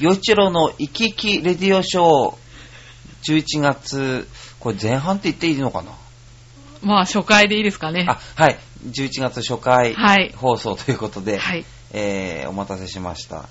[0.00, 4.26] 洋一郎の生き生きレディオショー、11月、
[4.58, 5.92] これ前半って言っていいのかな？
[6.82, 8.04] まあ、初回でいいですかね。
[8.08, 8.58] あ、はい。
[8.86, 11.64] 11月初回はい放送ということで、はい。
[11.92, 13.48] えー、お待たせしました。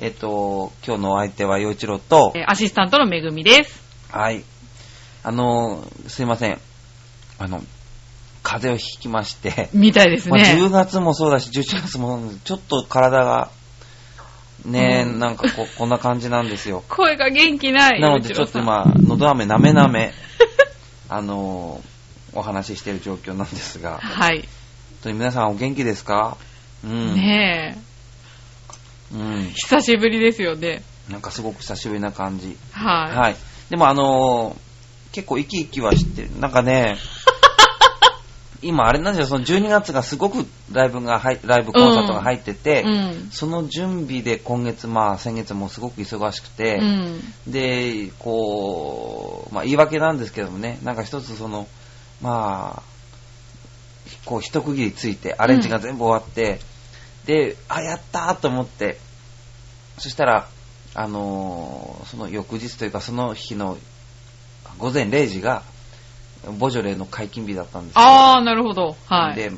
[0.00, 3.80] えっ、と、今日のお相手は洋一郎と、えーアシスタントのめぐみです。
[4.10, 4.42] はい。
[5.22, 6.58] あのー、すいません。
[7.38, 7.62] あの、
[8.42, 10.70] 風邪をひきまして、みたいですまあ、10ね。
[10.70, 13.52] 月もそうだし、11月もちょっと体が、
[14.64, 16.82] ねえ、うんなんかここんな感じなんですよ。
[16.88, 18.00] 声が元気ない。
[18.00, 20.12] なのでちょっと今、のど飴なめなめ、
[21.10, 24.48] あのー、お話ししている状況なんですが、本はい。
[25.02, 26.36] 当に皆さんお元気ですか？
[26.84, 27.14] うん。
[27.14, 27.76] ね
[29.12, 29.14] え。
[29.14, 29.52] うん。
[29.54, 30.82] 久しぶりですよね。
[31.10, 32.56] なんかすごく久しぶりな感じ。
[32.72, 33.16] はい。
[33.16, 33.36] はい。
[33.70, 36.30] でもあのー、結構生き生きはしてる。
[36.40, 36.96] なんかね、
[38.64, 43.28] 今あれなんですよ、その12月がすごくライブが入、ライブコンサートが入ってて、うん。
[43.30, 47.20] その準備で今月、まあ先月もすごく忙しくて、うん。
[47.46, 51.68] で、こう、まあ言い訳なんですけどもね、なんか一つその、
[52.22, 52.82] まあ、
[54.24, 56.60] こう一区切りついて、アレンジが全部終わって、
[57.26, 58.98] で、あ、やったーと思って、
[59.98, 60.48] そしたら、
[60.94, 63.76] あのーその翌日というかその日の
[64.78, 65.62] 午前0時が、
[66.58, 68.02] ボジョレーの解禁日だったんですよ。
[68.02, 68.96] あー、なるほど。
[69.06, 69.36] はい。
[69.36, 69.50] で、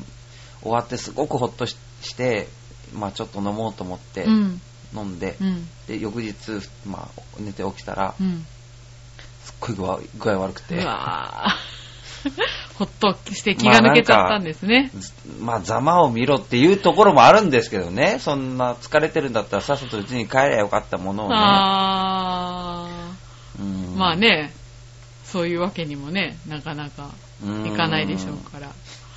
[0.61, 2.47] 終わってすごくほっとしして、
[2.93, 4.61] まあちょっと飲もうと思ってうん。
[4.95, 5.67] 飲んで、うん。
[5.87, 6.33] で、翌日、
[6.85, 8.45] まあ寝て起きたら、うん。
[9.43, 10.83] すっごい具合具合悪くうて、
[12.77, 14.91] ほっ として気が抜けちゃったんですね。
[14.93, 21.35] ずまあざまを見ろっていうところもあるんですけどね、そんな疲れてるんだったらさっさとうちに帰りゃよかったものをね。
[21.37, 22.87] あ
[23.59, 23.97] うんー。
[23.97, 24.53] まあね、
[25.31, 27.11] そういうわけにもね、なかなか
[27.43, 28.71] うんいかないでしょうから。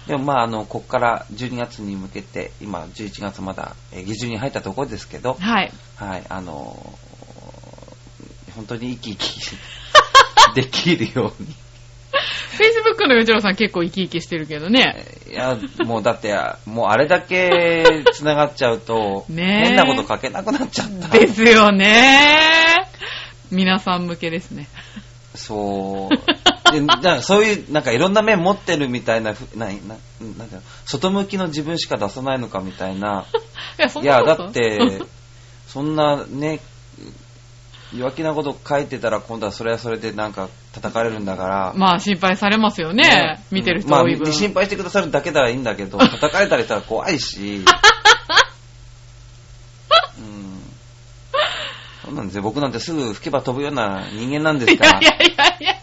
[0.07, 5.73] でもまああの、こっから12月に向けて、今11月まだえー下旬に入ったところですけど、はい。
[5.97, 7.11] はい、あのー
[8.57, 9.57] 本当に生き生き
[10.55, 11.55] できるように。
[12.59, 15.07] Facebook のよちろさん結構生き生きしてるけどね。
[15.31, 15.57] いや、
[15.87, 21.09] もうだって、もうあれだけ繋がっちゃうと、 ねえ変なこと書けなくなっちゃった。
[21.17, 22.89] ですよね。
[23.51, 24.69] 皆さん向けですね。
[25.35, 26.73] そう。
[26.73, 33.25] でなんかそういう、なんかいろんな面持ってるみたいなふ、な、な、なんか、外向きの自分しか出さないのかみたいな。
[33.79, 35.03] いや、そんいや、だって、
[35.67, 36.61] そんなね、
[37.97, 41.73] 弱気なこと書いてたら今度はそれはそれでなんか叩かれるんだから。
[41.77, 43.45] まあ心配されますよね。
[43.51, 44.23] 見てる人多い分。
[44.25, 47.65] まあ、心配してくださるだけならいいんだけど、叩かれたりしたら怖いし。
[50.19, 50.50] うん。
[52.05, 52.43] そうなんですよ。
[52.43, 54.85] 僕なんてすぐ吹けば飛ぶような人間なんですか？
[54.93, 54.99] ら。
[55.01, 55.75] いやいやいやいや、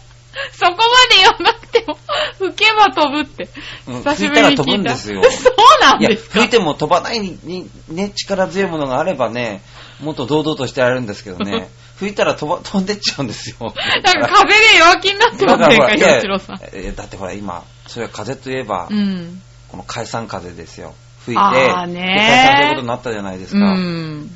[0.52, 0.82] そこまで
[1.18, 1.96] 言わなくても、
[2.38, 3.48] 吹けば飛ぶって。
[3.86, 4.62] うん久しぶりに聞いた。
[4.64, 6.32] 吹いたら飛ぶんですよ そうなんですか？
[6.40, 9.62] 吹いても飛ばないに、にね、力強いものがあればね、
[10.00, 11.68] もっと堂々としてられるんですけどね、
[11.98, 13.56] 吹いたら飛ば、飛んでっちゃうんですよ。
[13.60, 13.72] なん
[14.20, 16.56] か風で弱気になってませんか、いやよちろさん。
[16.56, 19.42] だってほら今、それは風といえば、うん。
[19.68, 20.94] この解散風ですよ。
[21.24, 23.66] 吹いて、ね解散ということになったじゃないですうか。
[23.74, 24.30] ん。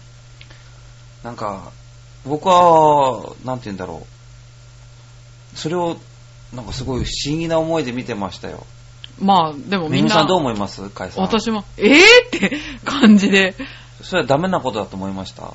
[1.22, 1.70] なんか、
[2.26, 4.06] 僕は、なんて言うんだろ
[5.54, 5.56] う。
[5.56, 5.96] それを、
[6.54, 8.66] なんかすごい不思議な思いで見てましたよ。
[9.20, 10.10] まあ、でもみんな。
[10.10, 10.88] さんどう思います？
[10.90, 11.22] 解散。
[11.22, 13.54] 私も、えぇ、って感じで。
[14.02, 15.54] それはダメなことだと思いました？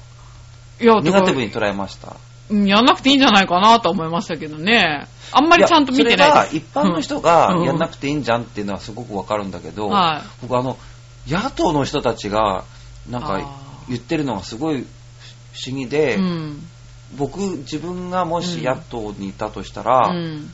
[0.80, 1.48] いや、ネガティブに。
[1.48, 2.16] に捉えました？
[2.50, 5.08] やんなくていいんじゃないかなと思いましたけどね。
[5.34, 6.74] あんまりちゃんと見てないやそれです。
[6.74, 10.78] が一般の人がうんやんなくていいんじゃんっていうのはすごくわかるんだけど、は僕あの、
[11.28, 12.64] 野党の人たちが、
[13.10, 13.42] なんか
[13.90, 14.86] 言ってるのがすごい
[15.58, 16.68] 不思議で、うん。
[17.18, 20.52] 僕、自分がもしうん野党にいたとしたら、うん。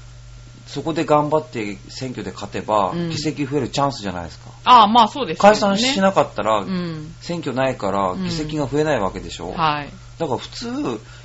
[0.66, 4.50] そこで頑張って選挙で勝てば、うん議席増えるチャンスじゃないですか。
[4.64, 5.56] ああ、まあそうですよね。
[5.56, 7.14] 解散しなかったら、うん。
[7.20, 9.52] 選挙ないからうん議席が増えないわけでしょ。
[9.52, 9.90] はい。
[10.18, 10.68] だから普通、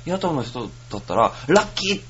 [0.05, 2.01] 野党の人だったら、ラッキー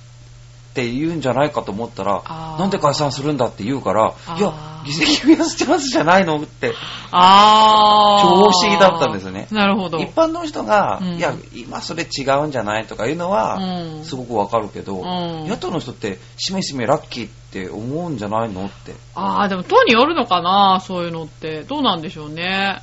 [0.70, 2.22] って言うんじゃないかと思ったら
[2.60, 4.54] なんで解散するんだって言うからいや、
[4.86, 6.74] 議席増やすチャンスじゃないのって、
[7.12, 8.22] ああ。
[8.22, 9.98] 超不思議だったんですよねなるほど。
[9.98, 18.94] 一般の人が、うんいや、今それ違うんじゃないとかいうのは、うんすごくわかるけど、うん野党の人って、しめしめラッキーって思うんじゃないのって。
[19.16, 21.64] ああ、でも党によるのかな、そういうのって。
[21.64, 22.82] どうなんでしょうね。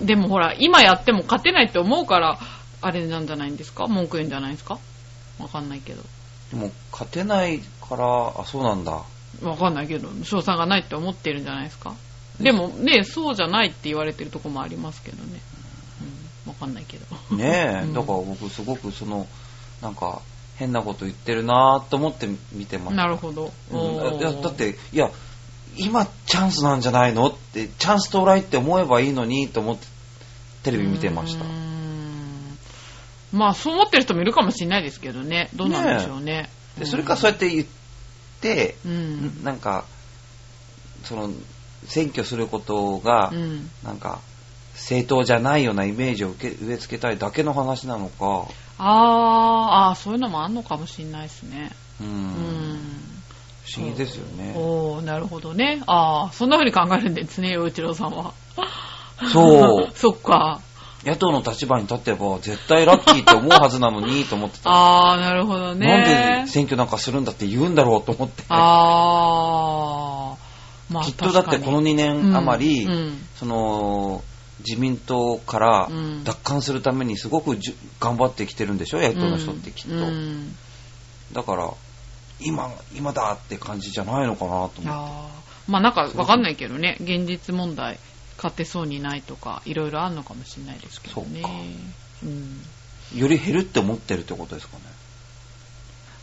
[0.00, 2.38] うんでもほら、今やっても勝てないって思うから、
[2.80, 3.86] あれなんじゃないんですか？
[3.86, 4.78] 文句言うんじゃないですか？
[5.38, 6.02] わかんないけど。
[6.50, 9.02] でも、勝てないから、あ、そうなんだ。
[9.42, 11.94] わかんないけど、賞賛がないって思ってるんじゃないですか
[12.40, 15.40] でもね、そうじゃないって言われてるとこもありますけどね。
[16.46, 17.36] うん、わかんないけど。
[17.36, 19.26] ねえ、うんだから僕すごくその、
[19.80, 20.20] なんか、
[20.56, 22.96] 変なこと言ってるなーと思って見てます。
[22.96, 23.52] なるほど。
[23.72, 25.10] うんおーいやだって、いや、
[25.76, 29.86] 今チャンスなんじゃないのって、チャンス到来って思えばいいのにと思って、
[30.62, 31.44] テレビ見てました
[33.34, 35.48] まあ、そう思ってる人もいるかもしれないですけどね。
[35.54, 36.48] どうなんでしょうね。
[36.78, 37.66] でそれかそうやって言っ
[38.40, 39.44] て、うん。
[39.44, 39.84] なんか、
[41.04, 41.30] その、
[41.86, 43.70] 選挙することが、うん。
[43.82, 44.20] なんか、
[44.74, 48.48] 正当じゃないようなイメージを受け植え付けたいだけの話なのか、
[48.78, 51.70] あー、あーそういうのもあんのかもしれないですね。
[52.00, 52.78] うん、うん。
[53.64, 54.52] 不思議ですよね。
[54.56, 55.82] おー、なるほどね。
[55.86, 58.34] あー、そんな風に考えるんですね、洋一郎さんは。
[59.32, 60.60] そう そっか。
[61.04, 64.70] 野党の立場に立ってば絶対ラッキーって思うはずなのにと思ってた。
[64.72, 65.86] あー、なるほどね。
[65.86, 66.00] な
[66.42, 68.44] んで選挙なんかするんだって言うんだろうと思って。
[68.48, 70.92] あー。
[70.92, 73.26] まあ、きっとだってこの2年余り、うんうん。
[73.36, 74.22] その
[74.66, 76.24] 自民党からうん。
[76.24, 79.00] 奪還するためにすごくじゅ頑張ってきてるんでしょ？
[79.00, 80.56] 野党の人ってきっと、うん。
[81.32, 81.70] だから
[82.40, 84.80] 今今だって感じじゃないのかなと思って。
[84.88, 85.70] あー。
[85.70, 87.98] まあなんかわかんないけどね、現実問題、
[88.36, 91.40] 勝てそうにないとか、いろいろあるのかもしれないですけどね。
[91.42, 91.50] そうか
[92.24, 94.82] うん、より減るって思ってるってことですかね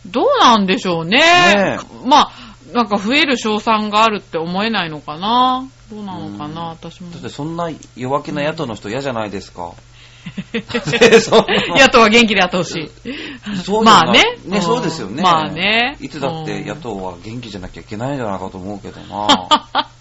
[0.06, 1.18] どうなんでしょうね。
[1.18, 2.32] ねまあ、
[2.72, 5.68] なんか増える賞賛があるって思えないのかな。
[5.90, 7.18] どうなのかな、私もだ。
[7.18, 9.74] ってそんな弱気な野党の人嫌じゃないですか、
[10.54, 12.90] 野党は元気でやってほしい。
[13.62, 15.22] そうまあねね、うんそうですよね。
[15.22, 19.28] まあねいつだってうん野党は元気じゃなきゃいけないんじゃないかと思うけどな。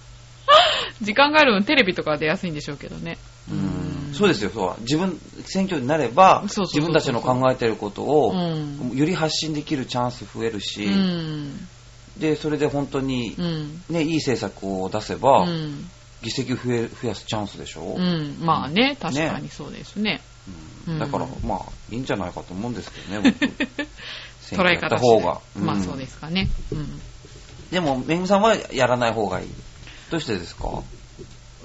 [1.02, 3.18] 時間がある分テレビとか出やすいんでしょうけどね。
[3.50, 4.82] うんそうですよ、そう。
[4.82, 11.68] 自分、選挙になれば、自分たちの考えてることを、うんより発信できるチャンス増えるし、うん。
[12.18, 13.82] で、それで本当にう、ん。
[13.90, 15.90] ね、いい政策を出せば、うん。
[16.22, 18.38] 議席増え増やすチャンスでしょ、うん。
[18.42, 20.22] まあね、確かにそうですね。
[20.48, 21.60] うんうんだから、まあ、
[21.92, 23.36] いいんじゃないかと思うんですけどね、
[24.50, 25.40] 捉え方方が。
[25.56, 26.50] まあそうですすかね。
[26.72, 27.02] うん。
[27.72, 29.48] でも、めぐみさんはやらない方がいい。
[30.12, 30.84] どうしてですか？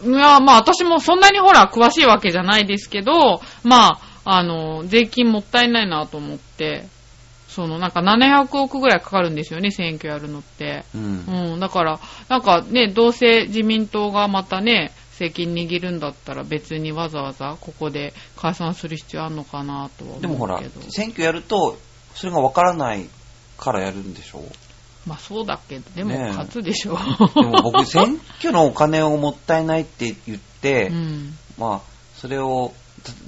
[0.04, 6.86] いや、まあ私もそんなにほら詳しいわけじゃないですけど、まあ、あの、税金もったいないなと思って、
[7.48, 10.84] そのなんか700億ぐらいかかるんですよね、選挙やるのって。
[10.94, 11.52] うん。
[11.54, 20.20] うん、だから、なんかね、どうせ自民党がまたね、責任握るんだったら別にわざわざここで解散する必要あるのかなとは思うけど。
[20.20, 20.60] でもほら、
[20.90, 21.78] 選挙やると、
[22.14, 23.06] それがわからない
[23.56, 24.42] からやるんでしょ？
[25.06, 26.98] まあそうだけど、でもねえ勝つでしょ。
[27.34, 31.38] でも僕、選挙のお金をもったいないって言って、うん。
[31.58, 31.80] まあ、
[32.16, 32.74] それを、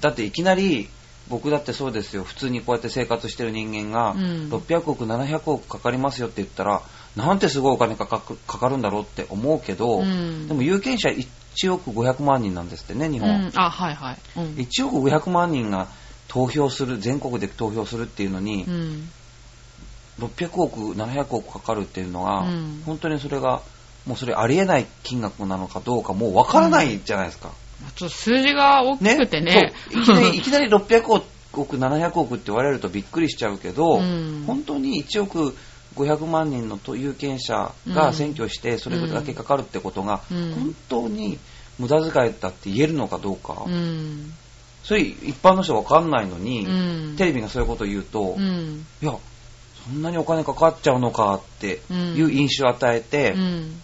[0.01, 0.89] だだっていきなり、
[1.29, 6.83] 僕だってそうですよ、普通にこうやって生活してる人間が、うん600億、700億かかりますよって言ったら、
[7.17, 13.29] なんてすごいお金かかくかかるんだろうって思うけど、うんでも有権者1億500万人なんですってね、日本。
[13.29, 14.19] うん、あ、はいはい。
[14.37, 14.45] うん。
[14.55, 15.89] 1億500万人が
[16.29, 19.11] 投票する、全国で投票するっていうのに、うん。
[20.19, 23.63] 600億、700億かかるっていうのが、うん本当にそれが、
[24.07, 27.51] もうそれありえない金額なのかどうかもうわからないじゃないですか。
[27.95, 29.73] ちょっと数字が大きくてね。
[29.93, 31.23] そういきなりいきなり600
[31.55, 35.55] 億、700億って言われるとびっくりしちゃうけど、うん本当に1億
[35.95, 41.39] 500万人の有権者がうん選挙してそれだけかかるってことが、うん本当に
[41.79, 44.33] 無駄遣いだって言えるのかどうか、うん。
[44.83, 47.17] それ一般の人わかんないのに、うん。
[47.17, 48.87] テレビがそういうことを言うと、いうん。
[49.01, 49.15] や、
[49.91, 53.81] そんなにお金かかっちゃうのかっていう印象を与えて、うん。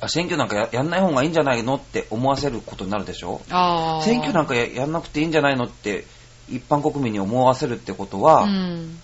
[0.00, 3.40] あ選挙なんかややんない方がいいんじゃないのって思わせることになるでしょ？
[3.50, 4.02] ああ。
[4.02, 6.04] 選挙なんかややんなくていいんじゃないのって
[6.48, 8.98] 一般国民に思わせるってことは、うん。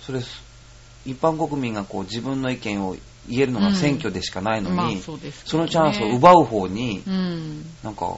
[0.00, 0.20] それ
[1.06, 2.96] 一般国民がこう自分の意見を
[3.28, 7.64] 言えるのが選挙でしかないのに、まあそうですけそどねのチャンスを奪う方にうん。
[7.84, 8.16] なんか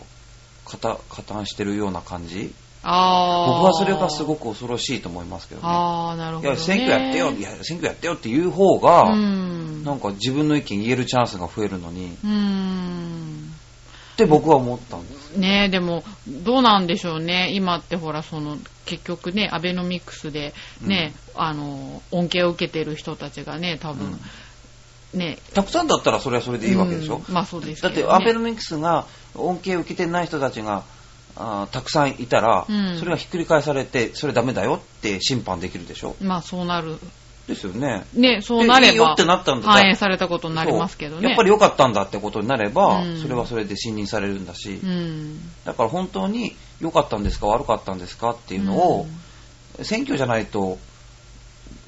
[0.65, 2.53] 加担してるような感じ？
[2.83, 3.47] ああ。
[3.59, 5.67] 僕はそれがすごく恐ろしいと思いますけどね。
[5.69, 6.55] ああ、なるほど、ね。
[6.55, 9.85] いや、選挙やってよ、いや、選挙やってよっていう方が、うん。
[9.85, 13.53] なんか自分の意見言えるチャンスが増えるのに、うん。
[14.15, 15.37] って僕は思ったんです。
[15.37, 17.51] ねえ、でも、どうなんでしょうね。
[17.53, 24.21] 今ってほら、その、結局ね、アベノミクスで、ね、あの、恩恵を受けてる人たちがね、多分、
[25.15, 28.05] ね、たくさんだったらそれはそれでいいわけでしょ、うんまあそうですだって。
[28.05, 30.85] アベノミクスが恩恵を受けてない人たちが
[31.41, 32.99] あーたくさんいたら、うん。
[32.99, 36.15] それがひっくり返されてそれダメだよって審判できるでしょ？
[36.21, 36.99] まあそうなる。
[37.49, 38.05] ですよね。
[38.15, 41.29] ね、そうなればでいいよってなったんだ反映されたことになりますけどね。
[41.29, 43.21] やっぱり良かったんだってことになれば、うん。
[43.21, 45.41] それはそれで信任されるんだし、うん。
[45.65, 49.07] だから本当に良かったんですか悪かったんですかっていうのを、
[49.83, 50.79] 選挙じゃないと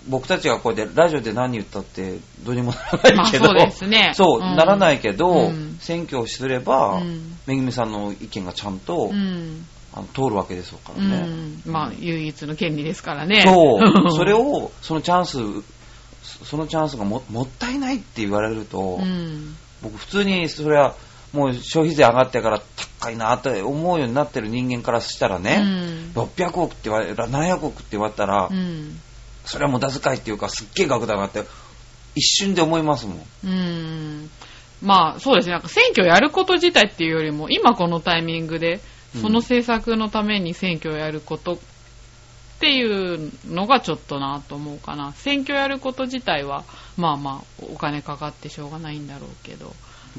[0.08, 9.66] 僕たちがこうやってラジオで何言ったってどうにもならないけど、まあそうですねそううんならないけど、うん選挙をすれば、うんめぐみさんの意見がちゃんと、うん。
[9.94, 11.26] あの通るわけですかうらね。
[11.26, 11.62] ん。
[11.66, 13.42] まあ、唯一の権利ですからね。
[13.42, 13.80] そう、
[14.10, 15.38] それを、そのチャンス、
[16.22, 19.56] そそのチャンスがももったいないって言われると、うん。
[19.82, 20.94] 僕普通にそれは
[21.32, 22.62] もう消費税上がってから
[23.00, 29.00] 高いなって思うようになってる人間からしたらね、うん600億って言われ、700億って言われたら、うん。
[29.44, 31.44] それは無駄遣いっていうか、すっげえ額だなって、
[32.14, 33.26] 一瞬で思いますもん。
[33.44, 34.30] うん。
[34.82, 35.52] まあ、そうですね。
[35.52, 38.80] なんか選挙やること自体っていうよりも、今このタイミングで、
[39.20, 41.58] その政策のために選挙をやることっ
[42.60, 45.12] ていうのがちょっとなと思うかな。
[45.12, 46.64] 選挙やること自体は、
[46.96, 49.74] まあまあ、お金かかってしょうがないんだろうけど。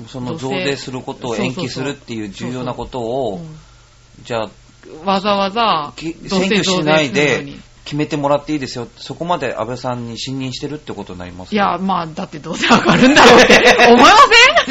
[0.08, 3.60] その増税することを延期するっていう重要なことを、うん
[4.22, 4.50] じゃあ、
[5.06, 8.88] わざわざ選挙しないでに決めてもらっていいですよ。
[8.98, 13.56] そこまで安倍さんに信任してるってことになりますいや、まあ、だってどうせ上がるんだろうって
[13.88, 14.08] 思いま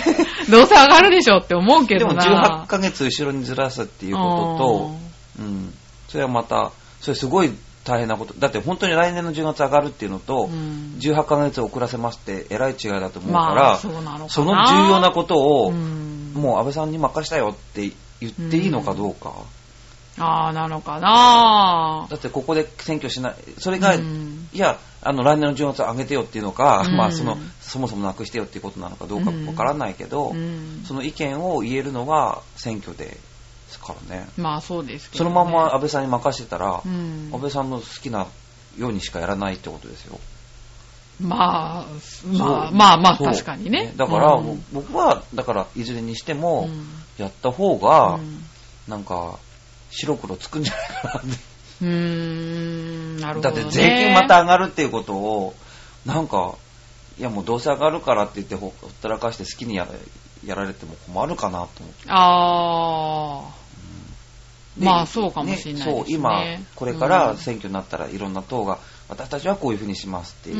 [0.04, 0.12] せ
[0.46, 0.50] ん？
[0.50, 2.64] どうせ上がるでしょって思うけでもどな。
[2.64, 4.22] 18ヶ月後ろにずらすっていうこ
[4.58, 4.96] とと、
[5.40, 5.74] うん、
[6.08, 7.52] それはまた、それすごい
[7.84, 8.34] 大変なこと。
[8.38, 14.28] だって本当に来年の10月上がるっていうのと、うん18ヶ月遅らせますってえらい違いだと思うから、まあ、その。
[14.28, 17.90] その重要なことを、うんもう安倍さんに任したよって
[18.20, 19.32] 言っていいのかどうか。
[20.18, 22.06] ああ、なのかな。
[22.10, 24.48] だってここで選挙しない、それが、うん。
[24.52, 26.96] いや、あの来年の10月上げてよっていうのか、うん。
[26.96, 30.82] まあその、そもそもなくしてよっていうことなのかどうかわからないけど、うん。
[30.86, 33.16] その意見を言えるのは選挙で
[33.68, 34.28] すからね。
[34.36, 35.34] まあそうですけそど、ね。
[35.34, 37.30] のまま安倍さんに任せてたら、うん。
[37.32, 38.26] 安倍さんの好きな
[38.78, 40.20] ようにしかやらないってことですよ。
[41.20, 41.86] まあ、
[42.26, 43.92] まあ、まあまあ、確かにね。
[43.96, 44.40] だから、
[44.72, 46.86] 僕は、だから、いずれにしても、うん。
[47.18, 48.44] やった方が、うん。
[48.88, 49.38] なんか、
[49.92, 51.28] 白黒つくんじゃないかなって。
[51.82, 53.62] うーん、なるほど、ね。
[53.62, 55.54] だって税金また上がるっていうことを、
[56.04, 56.56] なんか、
[57.18, 59.90] いやもうどうせ上がるからって言ってほほったらかして好きにやら
[60.44, 62.04] やられても困るかなと思って。
[62.08, 63.62] ああ。
[64.76, 66.42] でまあそうかもしれないですねそう、今、
[66.74, 70.58] これから選挙になったらいろんな党が、私たちはこういうふうにしますって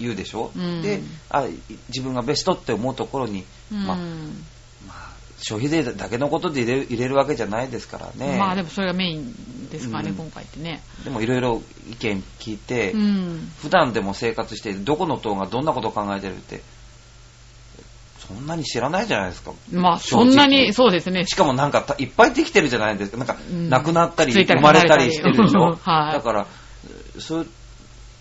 [0.00, 1.00] 言うでしょ、うんで
[1.30, 1.52] あ、い
[1.88, 3.98] 自分がベストって思うところに、まあ、
[5.40, 8.38] 消費税だけのことで入れる入れるわけじゃないですからね。
[8.38, 10.16] まあでもそれがメインですかね、うん。
[10.16, 10.82] 今回ってね。
[11.04, 13.52] でもいろいろ意見聞いて、うん。
[13.60, 16.60] 普段でも生活してどこの党がどんなことを考えてるって
[18.28, 19.52] そんなに知らないじゃないですか。
[19.72, 21.24] まあそんなに、そうですね。
[21.26, 23.16] しかもなんかたいっぱいできてるじゃないですか。
[23.16, 23.68] なんかうん。
[23.70, 26.12] 亡くなったり生まれたりしてるでしょ、 はい。
[26.12, 26.46] だから
[27.18, 27.46] そう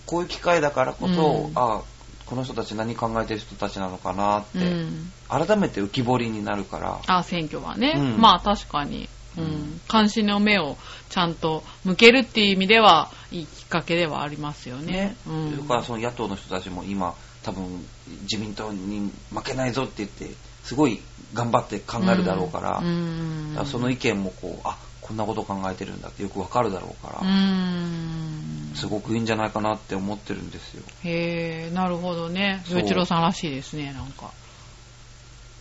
[0.06, 1.52] こういう機会だからこそ、うん。
[1.56, 1.82] あ
[2.30, 5.12] この人たち何考えてる人たちなのかなって、うん。
[5.30, 7.94] 改めて浮き彫りになるからあ、選挙はね。
[7.96, 9.10] うんまあ確かに。
[9.38, 9.82] うん。
[9.90, 10.78] 監視の目を
[11.10, 14.92] ちゃんと向けるっていう意味では、いいきっかけではありますよね。
[14.92, 15.52] ね、うん。
[15.52, 17.86] それからその野党の人たちも今多分
[18.24, 20.30] 自民党に負けないぞって言って
[20.64, 21.00] すごい
[21.34, 23.58] 頑張って考えるだろうから,、うん。
[23.66, 28.37] その意見もこうあこんなこと考えてるんだってよくわかるだろうから、うん。
[28.78, 32.62] すごくいいんじゃないかなって思ってるんですよ、へえ、なるほどね。
[32.66, 34.32] そ一郎さんらしいですね、なんか。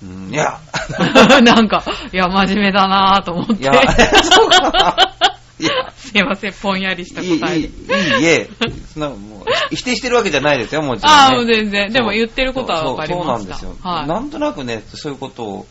[0.03, 0.61] うん、いや
[1.43, 1.83] なんか、
[2.13, 3.63] いや、真面目だなぁと思って。
[3.63, 3.73] いや
[4.23, 4.97] そうか
[5.59, 7.67] いやすいません、ぽんやりしたいいいいい答えで。
[7.67, 8.51] いえ
[8.93, 11.91] そんなもう否定してるわけじゃないですよもちろん、ね、ああ、もう全然。
[11.91, 13.27] でも言ってることはわかりました。
[13.27, 14.07] そうそうなんですよ、はい。
[14.07, 15.67] なんとなくねそういうことを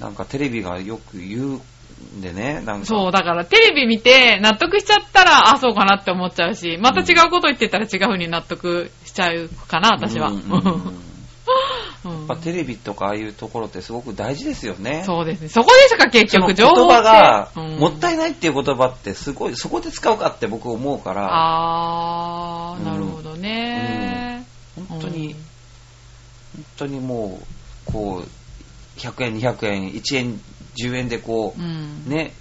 [0.00, 1.62] なんかテレビがよく言うん
[2.20, 10.28] でねなんかそう、だからテレビ見て納得しちゃったら、あ、そうかなって思っちゃうし、また違うこと言ってたら違う風に納得しちゃうかな、私は。
[10.28, 11.08] うんうんうんうん
[12.04, 15.02] やっぱテレビとかああいうところってすごく大事ですよね。
[15.04, 15.48] そうですね。
[15.48, 24.44] そこでしか結局情報言葉が、うんもったいないっていう言葉ってすごい、そこで使うかって僕思うから、あー、うんなるほどね。
[24.88, 25.48] 本当に、うん
[26.58, 27.40] 本当にも
[27.88, 30.40] う、こう、100円、200円、1円、
[30.84, 32.04] 10円でこう、うん。
[32.06, 32.34] ね、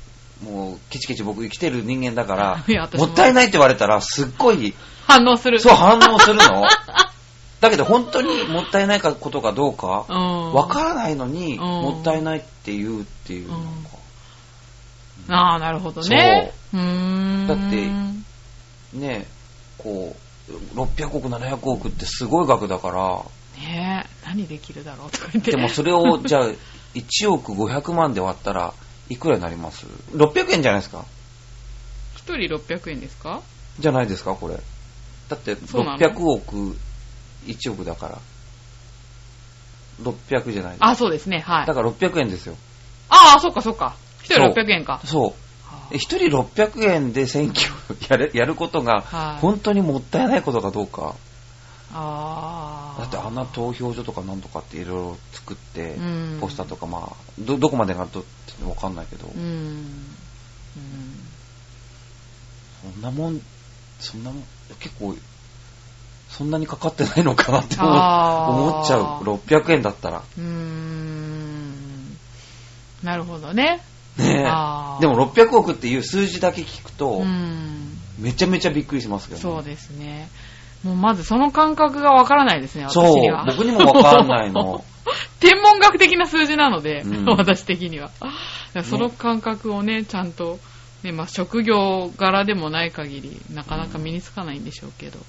[0.44, 2.64] もう、ケチケチ僕生きてる人間だから
[2.94, 4.74] ももったいないって言われたら、すっごい、
[5.08, 5.60] 反応する。
[5.60, 6.64] そう反応するの。
[7.60, 10.54] だけど本当にもったいないことかどうか、うん。
[10.54, 13.98] わからないのに、んもったいないって言うっていう、なんか
[15.30, 16.54] ああ、なるほどね。
[16.74, 17.48] うーん。
[17.48, 17.92] だって
[18.94, 19.26] ね、
[19.78, 20.16] こ
[20.50, 23.24] う、600億、700億ってすごい額だから、
[23.60, 25.52] ねえ、何できるだろうとか言って。
[25.52, 26.48] でもそれを、じゃあ、
[27.02, 28.74] 1億500万で割ったら、
[29.10, 31.06] いくらになります ?600 円じゃないですか
[32.16, 33.42] 一人600円ですか？
[33.80, 34.56] じゃないですか、これ。
[35.30, 36.78] だって、そうなの？600億、
[37.46, 38.18] 1億だから。
[40.02, 40.88] 600じゃないですか。
[40.88, 41.66] あ、そうですね、はい。
[41.66, 42.56] だから600円ですよ。
[43.10, 43.96] ああ、そっかそっか。
[44.22, 45.02] 一人600円か。
[45.06, 45.32] そう。
[45.70, 51.16] は1人600円で選挙をやるやることがはい本当にもったいないことかどうか。
[51.98, 59.42] だってあんな投票所とかなんとかっていろいろ作ってうん、ポスターとかまあ、ど、どこまでがどってわかんないけどう、ん。
[59.42, 59.88] うん。
[62.94, 63.42] そんなもん、
[64.00, 64.44] そんなもん、
[64.80, 65.16] 結構、
[66.30, 69.24] そんなにかかってないのかなって思っちゃう。
[69.24, 70.24] 600円だったら。
[70.38, 72.18] うーん。
[73.04, 73.82] なるほどね。
[74.18, 74.44] ね。
[75.00, 77.98] でも600億っていう数字だけ聞くと、うん。
[78.20, 79.42] めちゃめちゃびっくりしますけどね。
[79.42, 80.30] そうですね。
[80.84, 83.46] もうまずその感覚がわからないですね、私そうには。
[83.46, 84.84] 僕にもわかんないの。
[85.40, 88.08] 天文学的な数字なので、うん 私的には。
[88.08, 88.30] だか
[88.74, 90.60] らその感覚をね、ちゃんと、
[91.04, 95.20] ね、まあ職業柄でもない限り、なかなか身につかないんでしょうけど。
[95.20, 95.24] ね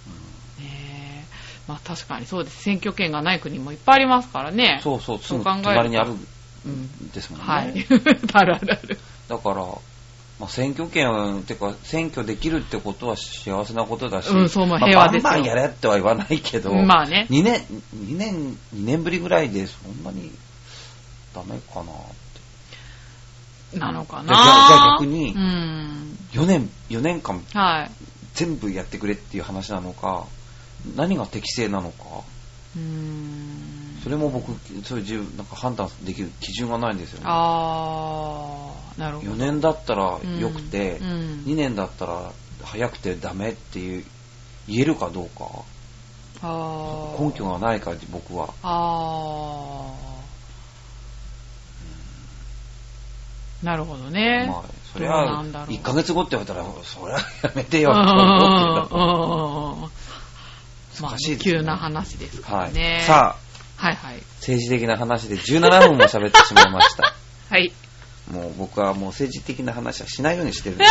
[0.60, 1.24] え
[1.68, 2.62] まあ確かにそうです。
[2.62, 4.80] 選挙権がない国もいっぱいありますからね。
[4.82, 6.10] そうそう、そう考えると隣にある
[6.66, 6.72] うん。
[6.72, 7.46] んですもんね。
[7.46, 7.86] はい。
[8.32, 8.98] あるあるある。
[9.28, 9.64] だから、
[10.38, 17.26] まあ、選挙権っていうか、選挙できるってことは幸せなことだし、うんそうもうまあ平和ですよバンバンやれっては言わないけど、まあね。
[17.30, 17.60] 2年、
[17.96, 20.30] 2年、2年ぶりぐらいでそんなに
[21.34, 21.94] ダメかなっ
[23.72, 23.78] て。
[23.78, 26.18] なのかなじゃあ逆にうん。
[26.32, 27.90] 4年、4年間はい。
[28.34, 30.26] 全部やってくれっていう話なのか、
[30.94, 32.04] 何が適正なのか、
[32.76, 33.67] うーん。
[34.08, 34.52] それも僕、
[34.84, 37.24] そういう自由、なんか判断できる基準がないんですよね。
[37.28, 39.32] あー、なるほど。
[39.32, 44.04] 4年だったら良くて、うんうん2年だったら早くてダメっていう
[44.66, 45.46] 言えるかどうか
[46.40, 53.66] あー根拠がないから僕はあー。
[53.66, 54.46] なるほどね。
[54.48, 63.04] まあそれはなんだろう1ヶ月後って言われたらそれはやめてようんと思ってたうんうんうんまあ 難しいですね急な話ですからはいね。
[63.06, 63.47] さあ
[63.78, 64.16] はいはい。
[64.40, 67.14] 政治的な話で17分も喋ってしまいました
[67.48, 67.72] はい。
[68.30, 70.84] もう僕はもう政治的な話はしないようにしてるんで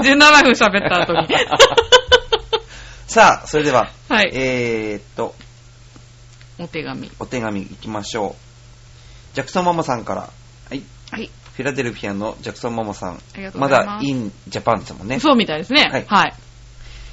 [0.00, 1.28] 17分喋った後に。
[3.06, 4.30] さあそれでは、はい。
[4.32, 5.34] えーっと
[6.58, 7.10] お手紙。
[7.20, 8.34] お手紙いきましょ
[9.32, 11.30] うジャクソンママさんからはいはい。
[11.54, 14.04] フィラデルフィアのジャクソンママさんありがとうまございます。
[14.04, 15.88] だインジャパンですもんねそうみたいですね。
[15.90, 16.34] はいはい。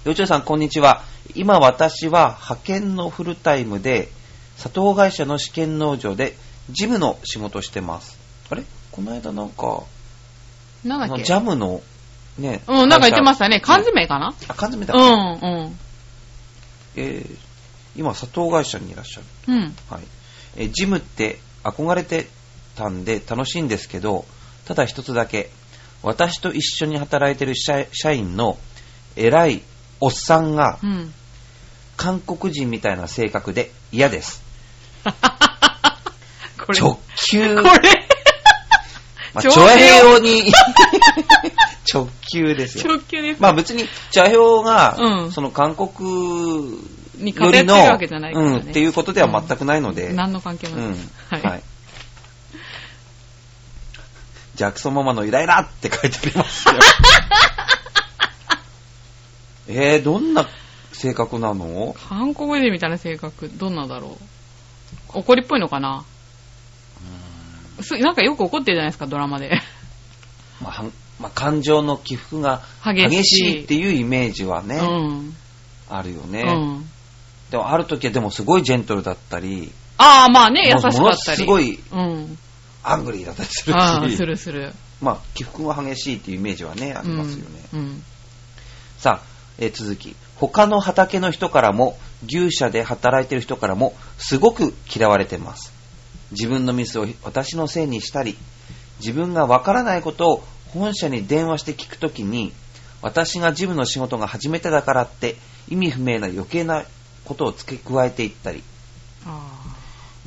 [0.05, 1.01] 幼稚園さん、こんにちは。
[1.33, 4.09] 今、私は派遣のフルタイムで、
[4.55, 6.35] 砂糖会社の試験農場で、
[6.69, 8.15] 事務の仕事をしてます。
[8.51, 8.63] あれ？
[8.91, 9.81] この間なんか、
[10.83, 11.24] なんだっけ？
[11.24, 11.81] ジャムの、
[12.38, 12.62] ね。
[12.67, 13.59] うん、なんか言ってましたね。
[13.59, 14.35] 缶ね詰かな？
[14.47, 14.93] あ、缶詰だ。
[14.93, 15.79] うん、うん。
[16.97, 17.38] えー
[17.95, 19.25] 今、砂糖会社にいらっしゃる。
[19.47, 19.75] うん。
[19.89, 20.03] はい。
[20.58, 22.27] えージムって憧れて
[22.75, 24.25] たんで楽しいんですけど、
[24.65, 25.49] ただ一つだけ、
[26.03, 28.60] 私と一緒に働いてる社社員の
[29.15, 29.63] 偉い
[29.99, 31.13] おっさんが、うん。
[31.97, 34.43] 韓国人みたいな性格で嫌です。
[36.65, 36.79] これ。
[36.79, 37.55] 直球。
[37.55, 38.08] これ。
[39.34, 40.53] まあ、長チョアヘ編ヨに
[41.93, 42.86] 直球ですよ。
[42.86, 43.41] 直球です。
[43.41, 45.89] まあ別に、チョアヘヨが、うんその韓国
[47.15, 50.86] によりの、偏ってるわけじゃないからねうん、っていうことでは全くないので、何の関係もない。
[50.86, 51.12] うん。
[51.29, 51.41] はい。
[51.41, 51.63] はい。
[54.55, 56.75] ジャクソンママのイライラって書いてありますよ。
[59.67, 60.47] えー、どんな
[60.93, 61.95] 性格なの？
[62.08, 64.17] 韓国人みたいな性格、どんなだろ
[65.13, 65.19] う？
[65.19, 66.06] 怒りっぽいのかな？
[67.82, 69.60] すなんかよく怒ってるじゃないですか、ドラマで。
[70.62, 70.84] まあ、
[71.19, 75.36] まあ、感情の起伏が激しいっていうイメージはね、うん。
[75.89, 76.41] あるよね。
[76.41, 76.89] うん。
[77.51, 81.38] でもある時はでもすごいジェントルだったり、ああ、まあね、優しかったり。
[81.38, 82.38] すごいうん。
[82.84, 84.73] アングリーだったりするああ、し、するする。
[85.01, 87.62] まあ起伏が激しいっていうイメージはね、ありますよね。
[87.73, 87.80] うん。
[87.80, 88.04] うん。
[88.97, 90.15] さあ、えー続き。
[90.38, 95.72] 他の畑の人からも、牛舎で働いてる人からも、すごく嫌われてます。
[96.32, 98.38] 自分のミスを私のせいにしたり、
[99.00, 102.52] 自分がわからないことを本社に電話して聞くときに、
[103.02, 105.36] 私が事務の仕事が初めてだからって、
[105.70, 106.84] 意味不明な余計な
[107.24, 108.63] ことを付け加えていったり、
[109.26, 109.62] あ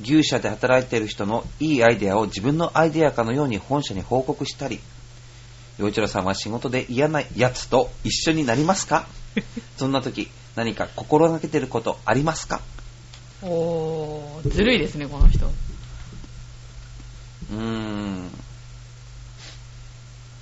[0.01, 4.81] 牛舎で働いている人のいいアイデアを自分のアイデアかのように本社に報告したり、
[5.79, 9.07] 洋一郎さんは仕事で嫌なやつと一緒になりますか？
[9.79, 12.61] そんな時、何か心がけてることありますか？
[13.43, 13.47] あ。
[13.47, 15.47] おー、ずるいですね、この人。
[15.47, 18.31] うーん、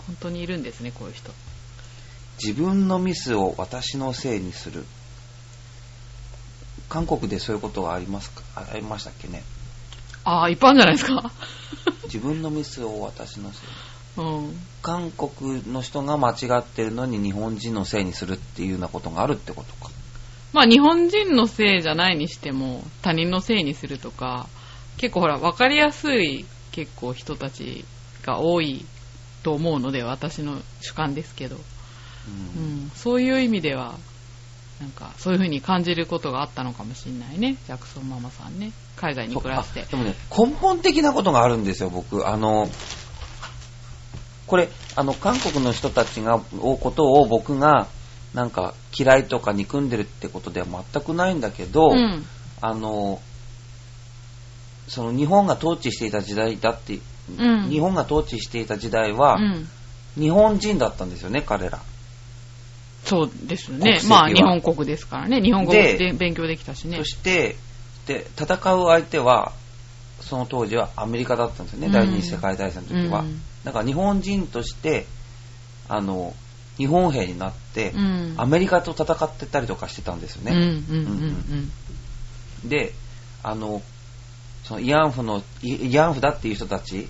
[0.06, 1.30] 本当にいるんですね、こういう人。
[2.42, 4.84] 自分のミスを私のせいにする。
[6.88, 8.42] 韓国でそういうことはありますか？
[8.54, 9.42] あありましたっけね？
[10.24, 11.30] ああ、いっぱいあるんじゃないですか。
[12.04, 13.74] 自分のミスを私のせいに。
[14.16, 14.66] うん。
[14.82, 19.90] 韓国の人が間違ってるのに日本人のせいにするっていうようなことがあるってことか。
[20.52, 24.48] まあ日本人のせいじゃないにしても他人のせいにするとか
[24.96, 27.84] 結構ほら分かりやすい結構人たち
[28.24, 28.86] が多い
[29.42, 31.58] と思うので私の主観ですけど、う
[32.28, 33.98] うんん、そういう意味では
[34.80, 42.26] なんかそういう風に感じることがあったのかもしれないねジャクソンママさんね海外に暮らしてあでもね、根本的なことがあるんですよ、僕。
[42.26, 42.68] あの、
[44.46, 47.88] これ、あの、韓国の人たちが、おことを僕が、
[48.34, 52.24] なんか、嫌いとか憎んでるってことでは全くないんだけど、うん
[52.60, 53.20] あの、
[54.88, 56.98] その日本が統治していた時代だって、
[57.38, 57.68] うん。
[57.68, 59.68] 日本が統治していた時代は、うん。
[60.14, 61.80] 日本人だったんですよね、彼ら。
[63.04, 64.00] そうです国ね。
[64.08, 65.40] まあ、日本国ですからね。
[65.40, 67.04] 日本語でで勉強できたしねそ。
[67.04, 67.56] して
[68.06, 69.52] で、戦う相手は、
[70.20, 73.20] その当時はアメリカだったんですよね、うん第二次世界大戦の時は。
[73.20, 75.06] うんだから日本人として、
[75.88, 76.34] あの、
[76.76, 78.34] 日本兵になって、うん。
[78.36, 80.52] アメリカと戦ってたりとかしてたんですよね。
[80.52, 80.56] う
[80.94, 81.72] ん、
[82.64, 82.92] で、
[83.42, 83.82] あの、
[84.62, 87.08] その慰安婦の、い慰安婦だっていう人たち。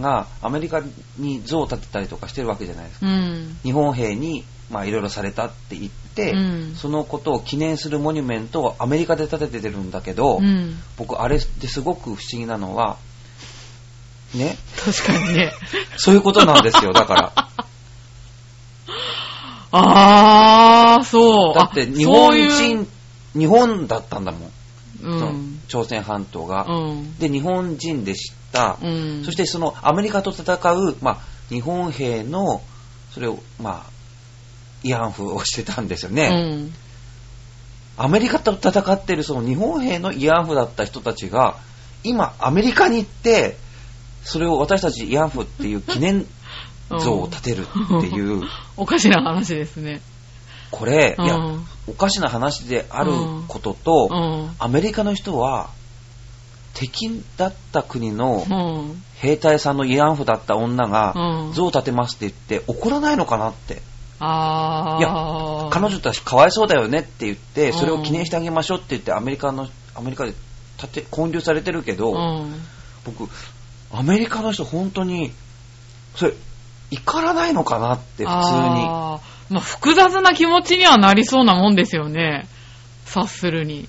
[0.00, 0.82] がアメリカ
[1.16, 3.06] に像を建てたりとかしてるわけじゃないですか。
[3.06, 3.56] うん。
[3.62, 10.76] 日本兵に、まあいろいろされたって言って、うんそのことを記念するモニュメントをアメリカで建ててるんだけど、うん。
[10.96, 12.98] 僕あれですごく不思議なのは、
[14.34, 15.52] ね、確かにね。
[15.96, 17.32] そういうことなんですよ、だから。
[19.70, 21.54] あー、そう。
[21.54, 22.88] だってあ日本人、
[23.34, 24.50] 日本だったんだもん、う
[25.00, 25.60] そのん。
[25.68, 26.64] 朝鮮半島が。
[26.68, 27.18] うん。
[27.18, 28.78] で、日本人でした。
[28.82, 29.22] うん。
[29.24, 32.62] そしてそのアメリカと戦う、まあ、日本兵の、
[33.12, 33.90] それを、まあ、
[34.84, 36.28] 慰安婦をしてたんですよね。
[36.28, 36.74] うん。
[37.96, 41.56] アメリカと戦ってるその日本兵の慰安婦だった人たちが、
[42.04, 43.56] 今、アメリカに行って、
[44.22, 46.26] それを私たち慰安婦っていう記念
[46.90, 48.42] 像を建てるっていう、
[48.76, 50.00] おかしな話ですね。
[50.70, 53.12] これ、いやうん、おかしな話である
[53.48, 54.50] ことと、うん。
[54.58, 55.70] アメリカの人は、
[56.74, 59.02] 敵だった国のうん。
[59.16, 61.52] 兵隊さんの慰安婦だった女が、うん。
[61.52, 63.82] 像を建てますって言って怒らないのかなって。
[64.20, 70.34] いや彼女たちかわいそうだよねって言って、それを記念してあげましょうって言って、アメリカの、アメリカで
[70.76, 72.60] 建て、建立されてるけど、うん。
[73.04, 73.28] 僕、
[73.92, 75.32] アメリカの人本当に、
[76.14, 76.34] それ、
[76.90, 78.30] 怒らないのかなって、普通に。
[78.30, 82.46] あーまあ、複雑な気持ちにはなりそうなもんですよね。
[83.06, 83.88] 察するに。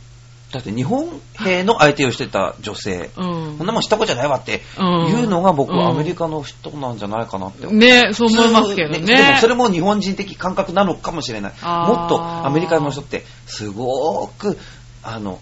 [0.52, 3.22] だって日本兵の相手をしてた女性、う
[3.54, 3.58] ん。
[3.58, 7.68] こんなもんしたことじゃないわってうんいうのが僕、うんアメリカの人なんじゃないかなって。
[7.68, 9.00] ねそう思いますけどね。
[9.00, 11.52] 普通でもそれも日本人的感覚なのかもしれない。
[11.52, 14.58] もっとアメリカの人ってすごく、
[15.04, 15.40] あの、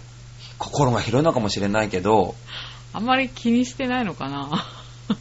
[0.58, 2.34] 心が広いのかもしれないけど、
[2.98, 4.66] あんまり気にしてないのかな。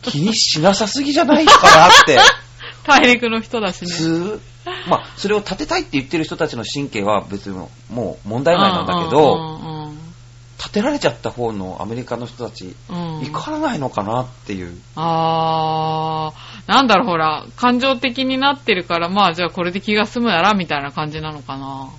[0.01, 2.17] 気にしなさすぎじゃないかなって。
[2.87, 3.91] 大陸の人だし普ね。
[3.91, 4.41] 通、
[4.89, 7.55] まあ、それを立てたいって言ってる人たちの神経は別に
[7.91, 9.77] もう問題外なんだけど、うん
[10.57, 13.27] 立てられちゃった方のアメリカの人たち、うんうん。
[13.27, 14.75] 怒らないのかなっていう。
[14.95, 21.89] あー、なんだろう、ほら、感情的になってるから、まあ、じゃあこれで気が済むやら、みたいな感じなのかな。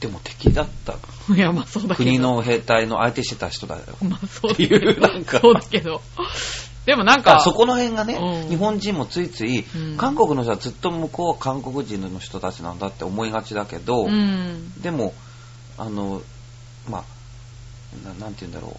[0.00, 0.96] でも敵だった
[1.34, 2.10] いや、まあそうだけど。
[2.10, 2.18] 国。
[2.18, 3.82] の兵隊の相手してた人だよ。
[4.02, 4.76] まあそうだけど。
[4.76, 5.40] いう、なんか。
[5.40, 6.00] そうだけど。
[6.84, 14.80] でもなんか、そこの辺がね、うん日本人もついつい、うん韓国の人はずっと向こうは韓国人の人たちなんだって思いがちだけど、うん。
[14.82, 15.14] でも、
[15.78, 16.22] あの、
[16.88, 18.78] まあ、ななんて言うんだろ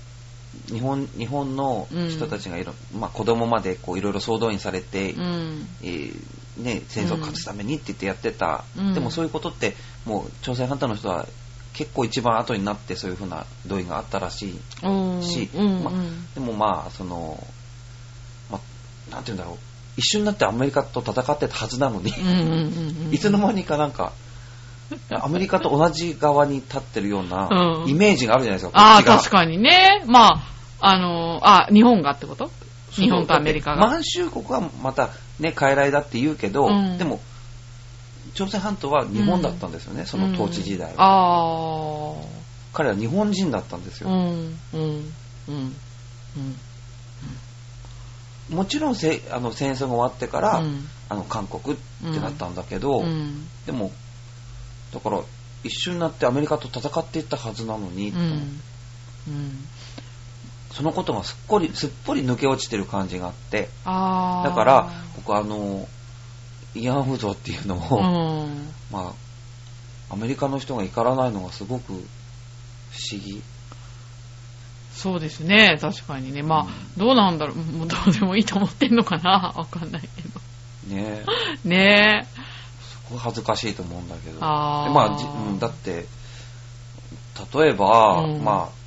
[0.69, 0.73] う。
[0.73, 5.67] 日本日本の人たちがいろ、まあ、子供までこういろいろ総動員されて、うん。
[5.83, 6.15] えー
[6.57, 11.27] ね、戦争を勝つためにって言ってやってた、うんでもそういうことってもう朝鮮半島の人は
[11.73, 15.21] 結構一番後になってそういうふうな動員があったらしいうん。
[15.21, 15.83] し、うん。
[15.83, 17.41] まあうんでもまあその、
[18.51, 19.57] まあ、なんて言うんだろう
[19.97, 23.13] 一瞬になってアメリカと戦ってたはずなのに、うんうんうんうん。
[23.13, 24.13] いつの間にかなんか
[25.09, 30.03] アメリカと同じ側に立ってるようなうんイメージがあるじゃないですか、ああ、こっちが確かにね。
[30.07, 30.41] まあ、
[30.79, 32.49] あの、あ、日本がってこと？
[33.01, 33.87] 日本とアメリカが。
[33.87, 37.19] 満州国はまたね傀儡だって言うけど、うんでも
[38.33, 42.13] 朝鮮半島は日本だったんですよね、その統治時代は、あ
[42.73, 44.13] 彼は日本人だったんですよ、ん。
[44.13, 45.13] うん。
[45.47, 45.75] うん。
[48.51, 48.55] うん。
[48.55, 51.77] もちろんせあの戦争が終わってから、うんあの韓国っ
[52.13, 53.47] てなったんだけど、うん。
[53.65, 53.91] でも
[54.93, 55.21] だから
[55.63, 58.59] 一瞬になってアメリカと戦っていったはずなのに、うん。
[60.77, 60.83] うん。
[60.83, 63.69] そのことがすっぽりすっぽり抜け落ちてる感じがあって。
[63.83, 65.87] だから僕あの
[66.75, 68.01] 慰安婦像っていうのうを、
[68.45, 68.73] ん。
[68.91, 69.13] ま
[70.09, 71.97] あアメリカの人が怒らないのがすごく不
[73.11, 73.41] 思議
[74.93, 75.77] そうですね。
[75.79, 76.41] 確かにね。
[76.41, 77.55] まあ、どうなんだろう。
[77.55, 80.39] もうどうでもいいと思ってんのかな わかんないけど。
[80.95, 81.23] ね
[81.63, 82.41] ねえ。
[82.81, 86.07] すごい恥ずかしいと思うんだけどまあじうん、だって
[87.53, 88.86] 例えば、うんまあ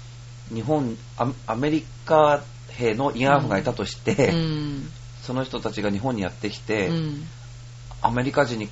[0.53, 4.91] 日本アアメリカ兵の慰安婦がいたとして、うん。
[5.23, 7.25] その人たちが日本にやってきて、うん。
[8.03, 8.69] アメリカ人に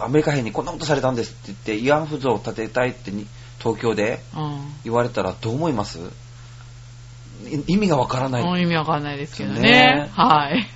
[0.00, 3.26] アメリカ兵にこんなことされたんですって言って慰安婦像を建てたいってに
[3.58, 4.72] 東京でうん。
[4.84, 5.98] 言われたらどう思います？
[7.46, 9.60] い意味がわからない、もう意味わかんないですけどね。
[9.60, 10.68] ねはい。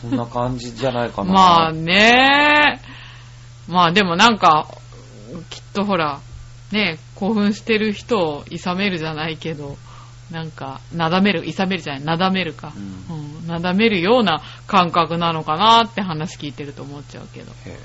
[0.00, 2.80] そんな感じじゃないかな まあね。
[3.68, 4.66] まあでもなんか、
[5.50, 6.20] きっとほら、
[6.72, 9.76] ね、興奮してる人を諌めるじゃないけど、
[10.30, 12.72] なんか、なだめる、いさめるじゃない、なだめるか。
[12.74, 13.46] ううん。
[13.46, 17.52] なだめるような感覚なのかなって話聞いてると思っちゃうけど。
[17.66, 17.78] へ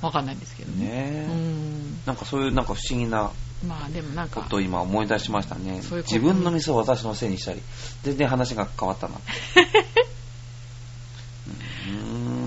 [0.00, 0.86] わかんないですけどね。
[0.86, 2.00] えねえ、うん。
[2.06, 3.30] なんかそういうなんか不思議な
[3.66, 5.82] まあでもなんか、ことを今思い出しましたね。
[5.82, 7.60] そういう自分のミスを私のせいにしたり、
[8.02, 9.16] 全然話が変わったな。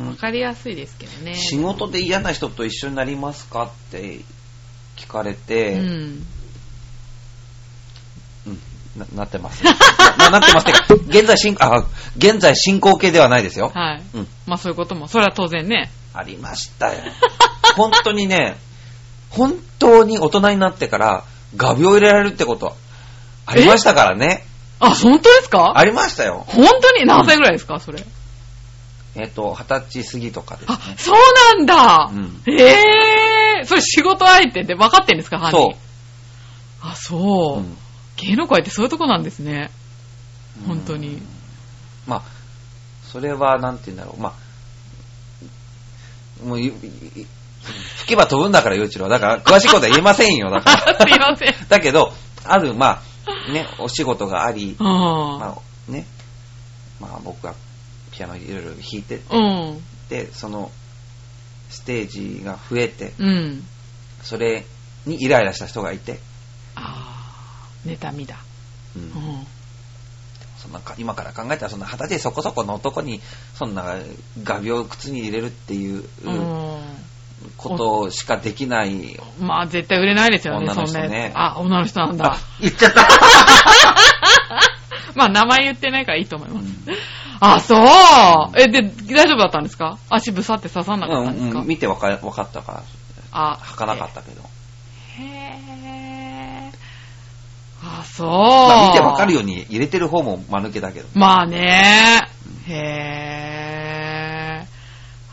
[0.09, 1.35] わかりやすいですけどね。
[1.35, 4.21] 仕事で嫌な人と一緒になりますかって
[5.03, 6.25] 聞かれて、うん。
[8.47, 8.59] うん
[8.97, 9.63] ななってます。
[10.19, 11.83] ななってますってか、現在進、あ、
[12.17, 13.71] 現在進行形ではないですよ。
[13.73, 14.03] はい。
[14.13, 14.27] うん。
[14.45, 15.89] まあそういうことも、それは当然ね。
[16.13, 16.99] ありましたよ。
[17.75, 18.57] 本当にね、
[19.31, 21.23] 本当に大人になってから、
[21.57, 22.75] 画鋲入れられるってこと、
[23.47, 24.45] ありましたからね。
[24.79, 25.73] あ、本当ですか？
[25.75, 26.43] ありましたよ。
[26.47, 28.03] 本当に何歳ぐらいですか、それ？
[29.15, 30.95] えっ、と、二十歳過ぎとかですあね、。
[30.97, 31.15] そう
[31.57, 35.61] なんだ、うんええー、それ仕事相手って分かってんですか、犯人？
[35.61, 35.75] そう。
[36.81, 37.77] あ、そう、うん
[38.15, 39.71] 芸能界ってそういうとこなんですね。
[40.67, 41.21] 本当に。
[42.07, 42.23] まあ、
[43.11, 44.21] それは、なんて言うんだろう。
[44.21, 44.33] ま
[46.41, 47.27] あ、もう、いい吹
[48.07, 49.09] けば飛ぶんだから、ゆうちろ。
[49.09, 50.51] だから、詳しいことは言えませんよ。
[50.51, 50.69] だか
[51.07, 51.47] すいません。
[51.47, 51.53] ら。
[51.69, 53.01] だけど、ある、ま
[53.47, 54.85] あ、ね、お仕事があり、うん。
[54.85, 56.05] まあ、ね、
[56.99, 57.55] まあ、僕が
[58.15, 59.81] ピアノいろいろ弾いてうん。
[60.09, 60.71] て、その、
[61.69, 63.63] ステージが増えて、うん。
[64.21, 64.63] それ
[65.05, 66.19] にイライラした人がいて、
[66.75, 68.37] あー、妬みだ。
[68.95, 69.11] うんうん。
[70.57, 73.19] そんなか今から考えたら、そんな二十歳そこそこの男に、
[73.55, 73.95] そんな
[74.43, 76.79] 画鋲を靴に入れるっていううん。
[77.57, 79.19] ことしかできない。
[79.39, 81.37] まあ絶対売れないですよね、女の人ねつ。
[81.37, 83.01] あ、女の人なんだあ。、言っちゃった。
[85.15, 86.63] まあ名前言ってないからいいと思います。
[86.63, 86.95] うん
[87.45, 87.79] あ、そう
[88.59, 89.97] え、で、大丈夫だったんですか？
[90.09, 92.83] 足ぶさって刺さんなかったんですか、うんうん見てわかわかったから、
[93.31, 94.41] あ、履かなかったけど。
[95.17, 96.77] へー。
[97.85, 98.29] あ、そう。
[98.29, 101.07] まあ見てわかるように入れてる方も間抜けだけど。
[101.15, 102.21] まあね。
[102.67, 104.67] へー。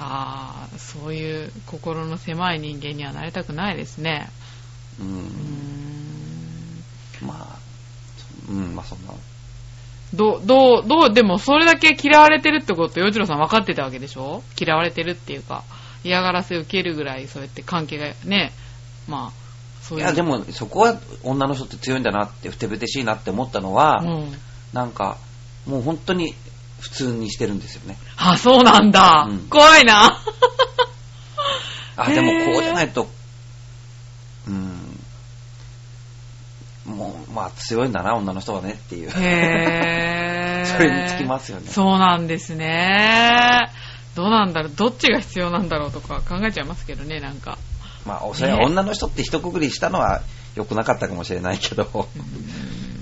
[0.01, 4.29] あー、そういう心の狭い人間にはなりたくないですね。
[4.99, 5.05] う。
[5.05, 6.83] うーん。
[7.23, 7.59] まあ、
[8.49, 9.13] うん、まあそんな。
[10.15, 14.43] どう、どう、どう、でもそれだけ嫌われてるってこと、洋次郎さん分かってたわけでしょ？
[14.61, 15.63] 嫌われてるっていうか、
[16.03, 18.53] 嫌がらせ受けるぐらいそうやって関係がね、
[19.07, 19.33] まあ、
[19.83, 20.05] そういう。
[20.05, 24.33] いや、でもそこは女の人って強いんだなって、ふてぶてしいなって思ったのは、うん。
[24.73, 25.17] なんか、
[25.67, 26.35] もう本当に
[26.81, 27.97] 普通にしてるんですよね。
[28.17, 29.27] あ、そうなんだ。
[29.29, 30.19] うん怖いな。
[31.97, 33.09] あ、でもこうじゃないと、
[34.49, 34.90] うん、
[36.91, 39.11] もう、まあ強いんだな、女の人はねっていう。
[39.11, 40.67] へー。
[40.67, 43.71] それにつきますよねそうなんですね。
[44.15, 47.59] どうなんだろう、どっちが必要なんだろうとか考えちゃいますけどね、なんか。
[48.07, 50.23] まあ、それは女の人って一括りしたのは
[50.55, 52.09] 良くなかったかもしれないけど、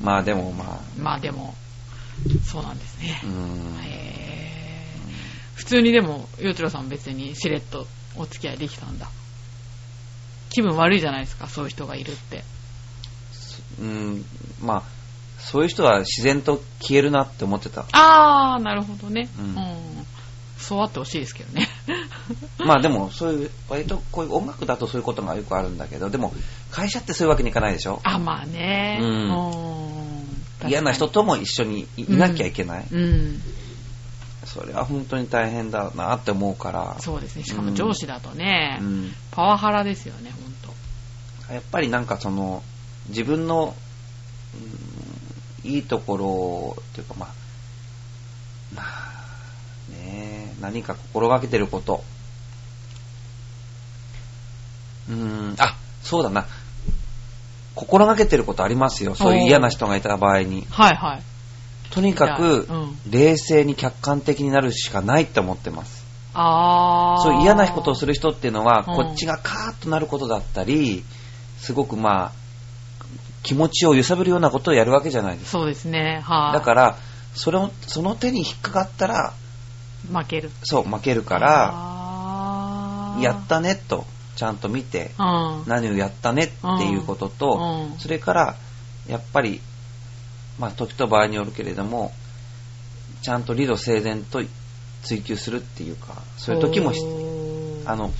[0.02, 1.54] まあでもままあでも、
[2.44, 3.22] そうなんですね
[5.54, 9.08] 普通にでも、洋一郎さん別にしれっとお付き合いできたんだ。
[10.50, 12.44] 気分悪いじゃないですか、そういう人がいるって。
[13.80, 14.24] うん、
[14.60, 14.82] まあ、
[15.38, 17.84] そういう人は自然と消えるなって思ってた。
[17.92, 19.28] あー、なるほどね。
[19.38, 19.56] ううんん。
[20.58, 21.68] そうあってほしいですけどね。
[22.58, 26.34] まあでも、そういう、割とこういう音楽だとそういうことがよくあるんだけど、でも、
[26.72, 28.00] 会社ってそういうわけにいかないでしょ？
[28.02, 28.98] あ、まあね。
[29.00, 29.34] うんう
[30.64, 32.86] ん嫌な人とも一緒にいいなきゃいけない。
[32.90, 33.40] うん。
[34.44, 37.44] それは本当に大変だなって思うから、そうですね。
[37.44, 40.52] しかも上司だとね、うん、パワハラですよね、ほん
[41.48, 41.54] と。
[41.54, 42.64] やっぱりなんかその、
[43.08, 43.74] 自分の、
[44.54, 44.98] うん
[45.64, 47.28] いいところっていうかまあ、
[48.74, 52.02] まあ、ねえ何か心がけてること。
[55.08, 56.46] うーん、あ、そうだな。
[57.74, 59.14] 心がけてることありますよ。
[59.14, 60.66] そういう嫌な人がいた場合に。
[60.70, 61.22] はいはい。
[61.90, 66.04] とにかくうん、冷静に客観的になるしかないって思ってます。
[66.34, 67.22] あー。
[67.22, 71.04] そういう嫌なことをする人っていうのは、うんこっちがカーッとなることだったり、
[71.58, 72.32] すごくまあ、
[73.42, 75.50] 気持ちを揺さぶるようなことをやるわけじゃないですか。
[75.58, 76.20] そうですね。
[76.24, 76.52] はい。
[76.54, 76.96] だから、
[77.34, 79.34] それを、その手に引っかかったら、
[80.12, 80.50] 負ける。
[80.64, 85.64] そう、負けるから、やったねと、ちゃんと見て、うん。
[85.66, 88.56] 何をやったねっていうことと、うんそれから、
[89.08, 89.60] やっぱり、
[90.58, 92.12] まあ、時と場合によるけれども、
[93.22, 94.42] ちゃんと理路整然と
[95.02, 96.92] 追求するっていうか、そういう時も
[97.84, 98.12] あの、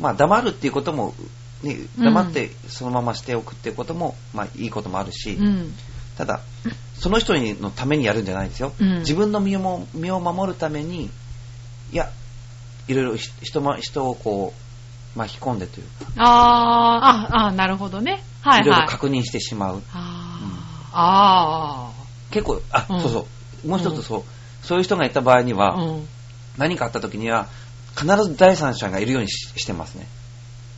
[0.00, 1.14] まあ、黙るっていうことも、
[1.62, 5.74] ね、うん黙ってそのまましておくっていうことも、まあ、いいこともあるし、うん。
[6.16, 6.40] ただ、
[6.94, 8.72] その人のためにやるんじゃないんですよ。
[8.80, 11.10] うん自分の身をも身を守るために、
[11.92, 12.10] いや、
[12.88, 14.52] いろいろひ人ま人をこ
[15.16, 18.22] う、巻き込んでというか、あー、あ、あ、なるほどね。
[18.40, 18.82] はいいろいはい。
[18.82, 19.82] ろ確認してしまう。
[19.92, 21.90] あー、あ
[22.30, 23.26] 結構、あ、うんそうそ
[23.64, 23.68] う。
[23.68, 24.22] もう一つそう、
[24.62, 26.08] そういう人がいた場合には、うん。
[26.56, 27.46] 何かあった時には、
[27.96, 30.06] 必ず第三者がいるようにししてますね。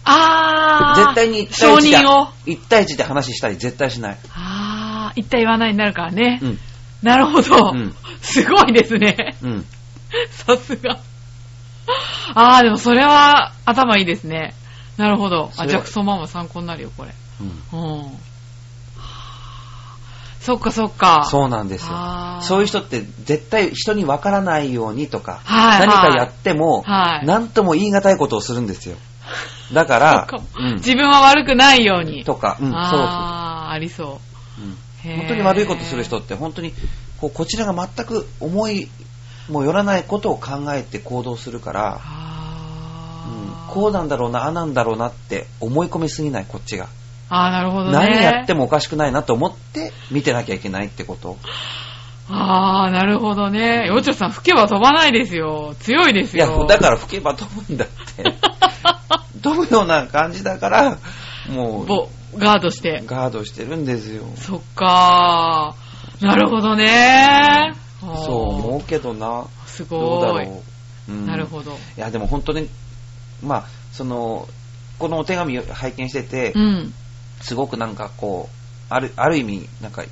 [0.05, 1.01] あー。
[1.05, 2.29] 絶対に1対1で、承認を。
[2.47, 4.19] 1対1で話したり絶対しない。
[4.35, 6.41] あー、言った言わないになるからね。
[6.43, 6.59] うん。
[7.03, 9.37] なるほど、うんすごいですね。
[9.43, 9.67] うん。
[10.31, 10.99] さすが。
[12.35, 14.55] あー、でもそれは頭いいですね。
[14.97, 15.51] なるほど。
[15.57, 17.15] あ、ジャクソンママ参考になるよ、これ。
[17.73, 17.81] うん。
[17.81, 18.11] うん。
[20.41, 21.27] そっかそっか。
[21.31, 28.97] そうなんですよそういう人って絶対人に分からないようにとか、はいはい何かやっても、はい何とも言い難いことをするんですよ。
[29.73, 29.95] だか
[30.29, 32.25] そらうん自分は悪くないように。
[32.25, 34.07] とか、うん、あー、ありそう。
[34.07, 34.21] そ
[34.63, 34.77] う、うん
[35.19, 36.75] 本当に悪いことする人って本当に
[37.19, 38.87] こうこちらが全く思い
[39.49, 42.01] もよらないことを考えて行動するから、
[43.27, 43.75] うん。
[43.75, 46.89] こうなんだろうな、ああなんだろうなって思い込みすぎない、こっちが。
[47.31, 47.93] あー、なるほどね。
[47.93, 51.39] 何やってもおかしくないなと思って見てなきゃいけないってこと？
[52.29, 53.87] あー、なるほどね。
[53.87, 55.75] よちょさん、吹けば飛ばないですよ。
[55.81, 56.67] 強いですいや、よ。
[56.67, 58.23] だから吹けば飛ぶんだって。
[59.43, 60.99] 飛ぶような感じだから、
[61.49, 63.07] もぼガードしてう、。
[63.07, 64.25] ガードしてるんですよ。
[64.37, 66.27] そっかー。
[66.27, 68.09] なるほどねそう
[68.55, 69.47] 思うけどな。
[69.67, 70.45] すどうだごい。
[70.45, 70.63] ろ
[71.09, 71.13] う。
[71.13, 71.73] うんなるほど。
[71.73, 72.69] いや、でも本当に、
[73.43, 74.49] まあ、その、
[74.99, 76.95] このお手紙を拝見してて、うん。
[77.41, 78.57] すごくなんかこう、
[78.91, 80.05] ある、ある意味、なんか、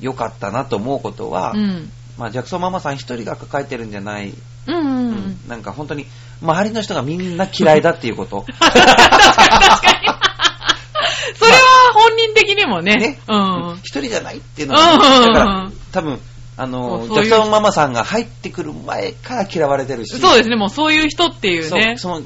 [0.00, 1.90] 良かったなと思うことは、うん。
[2.18, 4.34] まあ、ジャクソンママさん一人が抱えてるんじゃない、
[4.66, 4.88] うんうんう。
[4.88, 6.06] うんなんか本当に、
[6.42, 8.46] 周りの人がみんな嫌いだっていうこと。
[8.58, 8.84] 確かに。
[11.36, 11.58] それは
[11.94, 12.96] 本人的にもね。
[12.96, 13.78] ねうん。
[13.78, 16.20] 一人じゃないっていうのは、うんうんうんだから、多分、
[16.56, 21.96] あの、ジャクソンママさんが入ってくる前から嫌われてるし、そうですね、もうそういう人っていうね。
[21.96, 22.22] その、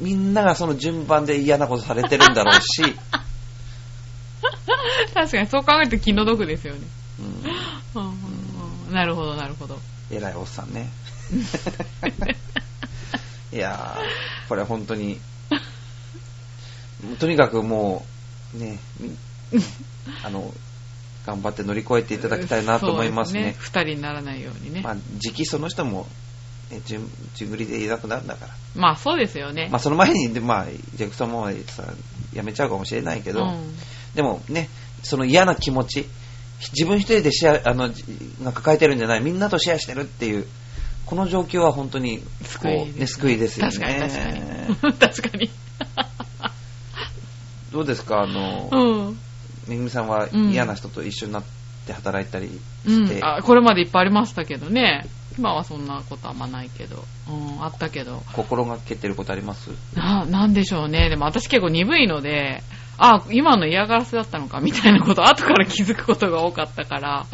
[0.00, 2.82] みんながその順番で嫌なことされてるんだろうし、
[5.14, 6.80] 確かにそう考えると気の毒ですよね。
[7.94, 8.29] うんうん
[8.90, 9.78] なるほど、なるほど。
[10.10, 10.88] 偉いおっさんね。
[13.52, 15.20] いやー、これ本当に、
[17.18, 18.04] とにかくも
[18.54, 19.16] う、ね、み
[20.24, 20.52] あの、
[21.26, 23.54] 頑張って乗り越えていただきたいなと思いますね。
[23.58, 24.80] 二人にならないようにね。
[24.82, 26.06] まあ、時期その人も、
[26.70, 28.54] ね、順順繰りでいなくなるんだから。
[28.74, 29.68] まあそうですよね。
[29.70, 31.84] まあ、その前に、でまあ、ジェクソンもさ、
[32.32, 33.76] 辞めちゃうかもしれないけど、うん
[34.14, 34.68] でもね、
[35.04, 36.04] その嫌な気持ち、
[36.72, 38.04] 自分一人でシェア、あの、じ
[38.42, 40.46] が抱えてるんじゃない、みんなとシェアしてるっていう、
[41.06, 43.72] この状況は本当に、こ救いねね、救いですよね。
[43.72, 44.40] 確かに確かに。
[44.94, 45.50] 確かに。
[47.72, 49.18] どうですか、あの、うん。
[49.68, 51.44] めぐみさんはうん嫌な人と一緒になっ
[51.86, 52.48] て働いたり
[52.86, 55.06] うして、ん、あこれまでいっぱいありましたけどね。
[55.38, 57.04] 今はそんなことあんまないけど。
[57.28, 58.22] うん、あったけど。
[58.32, 59.70] 心がけてることあります？
[59.94, 61.08] な、なんでしょうね。
[61.08, 62.62] でも私結構鈍いので、
[63.02, 67.26] あ、今の嫌がらせだったのかみたいなこと、後から気づくことが多かったから、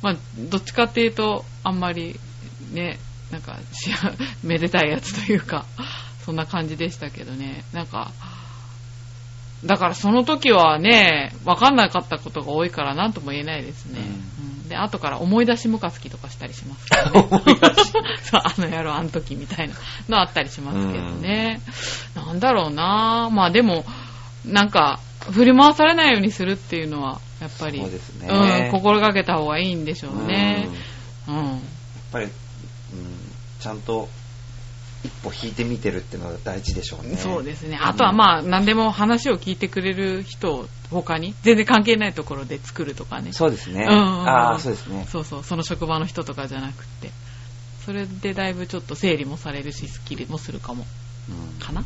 [0.00, 2.18] まあ、どっちかっていうと、あんまり、
[2.72, 2.98] ね、
[3.30, 3.58] なんか、
[4.42, 5.66] めでたいやつというか、
[6.24, 7.64] そんな感じでしたけどね。
[7.72, 8.12] なんか、
[9.64, 14.00] だからその時はね、わかんなかったことが多いから何とも言えないですね。
[14.00, 17.60] うんで、後から思い出しムカつきとかしたりしますけどね。
[18.22, 19.74] そう、あの野郎、あの時みたいな
[20.08, 21.60] のあったりしますけどね。
[22.14, 23.84] なんだろうなまあでも、
[24.46, 25.00] なんか、
[25.32, 30.68] 振り回されないようにするっていうのは、やっぱり、そうですねうん、心がけた方がいいんでしょうね
[31.28, 31.34] うん。
[31.36, 31.60] やっうん。
[32.12, 32.30] ぱり、うん、
[33.60, 34.08] ちゃんと
[35.04, 37.16] 一歩引いてみてるっていうのが大事でしょうね。
[37.16, 37.78] そうですね。
[37.80, 43.32] あとはまあ、何でも話を聞いてくれる人を他に、全然関係ないところで作るとかね。
[43.32, 43.84] そうですね。
[43.88, 45.06] うんああ、そうですね。
[45.10, 47.10] そうそう、その職場の人とかじゃなくって。
[47.86, 50.84] それでだいぶちょっと整理もされるし、スッキリもするかも。
[51.28, 51.84] うんかな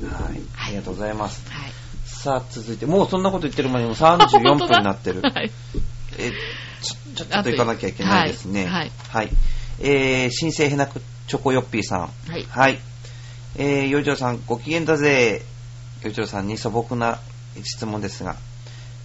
[0.00, 0.08] うん。
[0.08, 0.40] はい。
[0.66, 1.48] ありがとうございます。
[1.50, 1.72] はい。
[2.22, 5.22] さあ、続いて、もうそんなこと言ってる前にもう34分 になってる。
[5.22, 5.50] はい。
[6.18, 6.30] え、
[6.82, 8.66] ちょ、ちょっと行かなきゃいけないですね。
[8.66, 9.30] はいはい。
[9.80, 12.00] えー、新生ヘナクチョコヨッピーさん。
[12.30, 12.78] はいはい。
[13.56, 15.42] えー、よいちょうさん、ご機嫌だぜ。
[16.02, 17.18] よいちょうさんに素朴な
[17.64, 18.36] 質問ですが、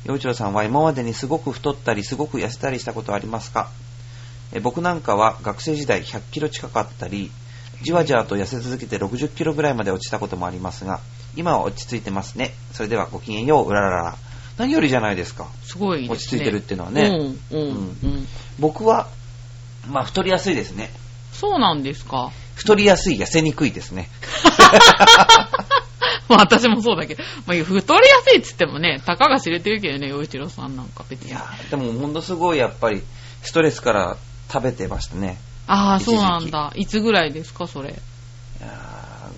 [0.05, 3.69] よいちょうさんは今までにすごく太ったり、すごく痩せたりしたことはありますか？
[4.51, 7.31] えー僕なんかは学生時代100キロ近かったり、
[7.81, 10.99] じわじわと痩せ続けて60キロぐらいまで落ちたこともありますが、
[11.35, 12.53] 今は落ち着いてますね。
[12.73, 14.15] それではごきげんよう、うららら。
[14.57, 15.47] 何よりじゃないですか。
[15.63, 16.07] すごいね。
[16.09, 17.71] 落ち着いてるっていうのはねうん、うん、う
[18.07, 18.27] ん。
[18.59, 19.07] 僕は、
[19.89, 20.91] まあ太りやすいですね。
[21.33, 22.31] そうなんですか？
[22.55, 24.09] 太りやすい、痩せにくいですね。
[26.29, 31.29] まあ私もそうだけど、まあ太りやすいっつってもね、たかが知れてるけどね、洋一郎さんなんか別に。
[31.29, 33.03] いやーでもものすごいやっぱり、
[33.43, 34.17] ストレスから
[34.51, 35.37] 食べてましたね。
[35.67, 36.71] ああ、そうなんだ。
[36.75, 37.89] いつぐらいですか、それ？
[37.89, 37.93] い
[38.61, 38.94] やー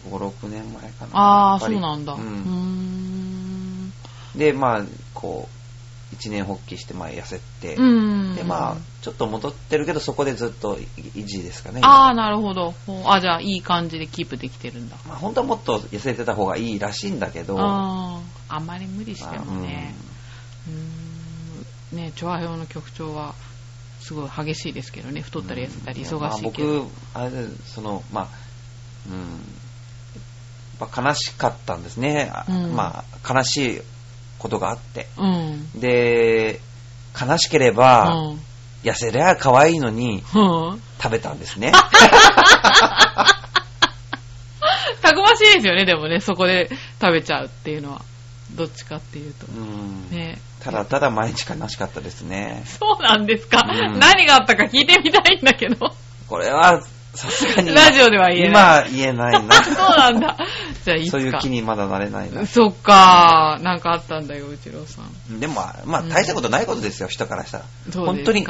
[0.07, 1.17] 5、6年前かな。
[1.17, 2.13] ああ、そうなんだ。
[2.13, 3.93] うん。
[4.35, 5.57] で、まあ、こう、
[6.13, 7.81] 一年発起して、まあ、痩せて、う
[8.33, 8.35] ん。
[8.35, 11.81] で、まあ、ちょっと戻ってるけど、そこでずっと維持ですかね。
[11.83, 12.73] ああ、なるほど。
[13.05, 14.97] あ、じゃあ、いい感じでキープできてるんだ。
[15.07, 19.95] まあ、本当はもっと痩せてた方がいいらしいんだけど、ああ、まり無理してまあもね。
[20.67, 21.97] うーん。
[21.97, 23.33] ね、チョアヘオの局長は、
[24.01, 25.21] すごい激しいですけどね。
[25.21, 26.69] 太ったり痩せたり忙しいけど。
[26.69, 28.29] まあ、僕、あれで、その、まあ、
[29.09, 29.56] うん、
[30.79, 32.31] やっぱ悲しかったんですね。
[32.33, 33.81] あうんまあ、悲しい
[34.37, 35.07] ことがあって。
[35.17, 35.79] うん。
[35.79, 36.59] で、
[37.19, 38.39] 悲しければ、うん。
[38.83, 40.81] 痩せりゃ可愛いのにうん。
[41.01, 41.71] 食べたんですね。
[45.01, 46.69] たくましいですよね、でもね、そこで
[47.01, 48.01] 食べちゃうっていうのは。
[48.55, 49.45] どっちかっていうと。
[49.47, 52.63] うんねただただ毎日悲しかったですね。
[52.65, 55.93] そうなんですか、うん何があったか聞いてみたいんだけど。
[56.27, 56.81] これは、
[57.17, 57.73] さすがに。
[57.73, 58.89] ラジオでは言えない。
[58.89, 59.55] 今言えないな。
[59.63, 60.37] そうなんだ。
[60.85, 61.17] じゃあ、いつか。
[61.17, 62.45] そういう気にまだなれないな。
[62.45, 65.39] そっかなんかあったんだよ、内郎さん。
[65.39, 65.55] でも、
[65.85, 67.65] まあ、大したことないことですよ、人からしたら。
[67.93, 68.45] 本当に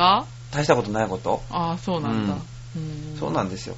[0.51, 1.41] 大したことないこと。
[1.49, 2.35] ああ、そうなんだ。
[3.19, 3.75] そうなんでですよ。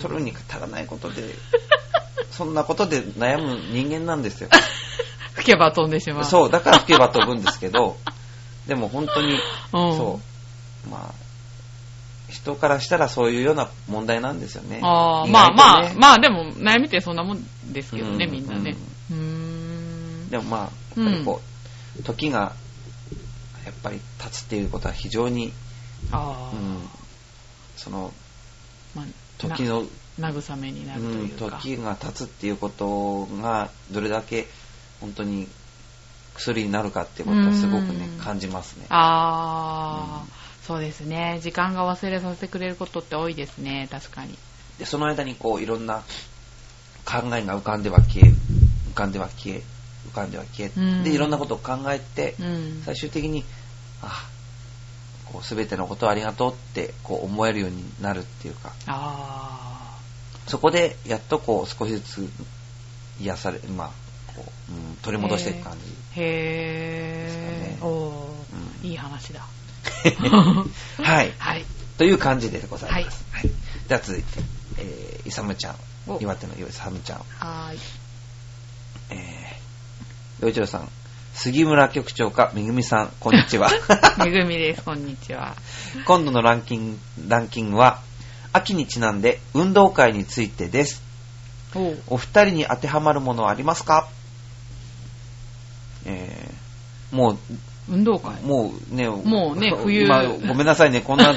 [0.00, 1.34] 取るに足らないことで、
[2.30, 4.48] そんなことで悩む人間なんですよ。
[5.34, 6.24] 吹けば飛んでしまう。
[6.24, 7.96] そう、だから吹けば飛ぶんですけど、
[8.66, 9.38] でも本当に、うん。
[9.96, 10.20] そ
[10.86, 11.25] う、まあ、
[12.28, 14.80] 人からしたらそういうような問題なんですよね。
[14.82, 18.76] ああ、意まあまあ、まあでも悩みってそんなもんですけどね、うんみんなね。
[19.10, 20.28] うーん。
[20.30, 21.40] でもまあ、やっぱりこ
[21.98, 22.52] う、時が、
[23.64, 25.52] やっぱり経つっていうことは非常に、
[26.10, 26.88] ああ、うん、
[27.76, 28.12] その、
[28.94, 29.04] まあ、
[29.38, 29.84] 時の、
[30.18, 31.58] な慰めになるとうん、いうか。
[31.62, 34.48] 時が経つっていうことが、どれだけ
[35.00, 35.46] 本当に
[36.34, 38.86] 薬になるかっていうことはすごくねうん、感じますね。
[38.88, 41.38] ああ、うんそうですね。
[41.42, 44.36] 時間が忘れさせてくれることって多いですね、確かに。
[44.78, 46.02] で、その間にこう、いろんな
[47.04, 48.30] 考えが浮かんでは消え、
[48.90, 49.62] 浮かんでは消え、
[50.10, 52.82] 浮かんでは消え、うんで、いろんなことを考えて、うん。
[52.84, 53.44] 最終的に、
[54.02, 54.28] あ、
[55.26, 59.98] こう、すべてのことをありがとうって、こう、思えるようになるっていうか、あ
[60.48, 62.28] そこで、やっとこう、少しずつ
[63.20, 63.90] 癒され、まあ、
[64.34, 65.76] こう、うん、取り戻していく感あ。
[66.16, 66.22] へ
[67.22, 67.84] ですかねー。
[67.86, 69.46] おーうんいい話だ。
[70.10, 71.02] じ。
[71.02, 71.32] はい。
[71.38, 71.64] はい。
[71.98, 73.24] という感じでございます。
[73.32, 73.50] はい。
[73.88, 74.40] では続いて、
[74.78, 75.76] えー、イサムちゃん
[76.06, 76.18] お。
[76.20, 77.18] 岩手のイサムちゃん。
[77.38, 77.78] はーい。
[79.10, 80.88] えー、洋一郎さん。
[81.34, 83.70] 杉村局長か、めぐみさん、こんにちは。
[84.24, 85.54] めぐみです、こんにちは。
[86.06, 86.98] 今度のランキング、
[87.28, 88.00] ランキングは、
[88.54, 91.02] 秋にちなんで運動会についてです。
[91.74, 94.08] おうお二人に当てはまるものはありますか？
[96.06, 97.38] えー、も
[97.88, 101.34] 運動会う、もうね、もうね 冬今、ごめんなさいね、こんな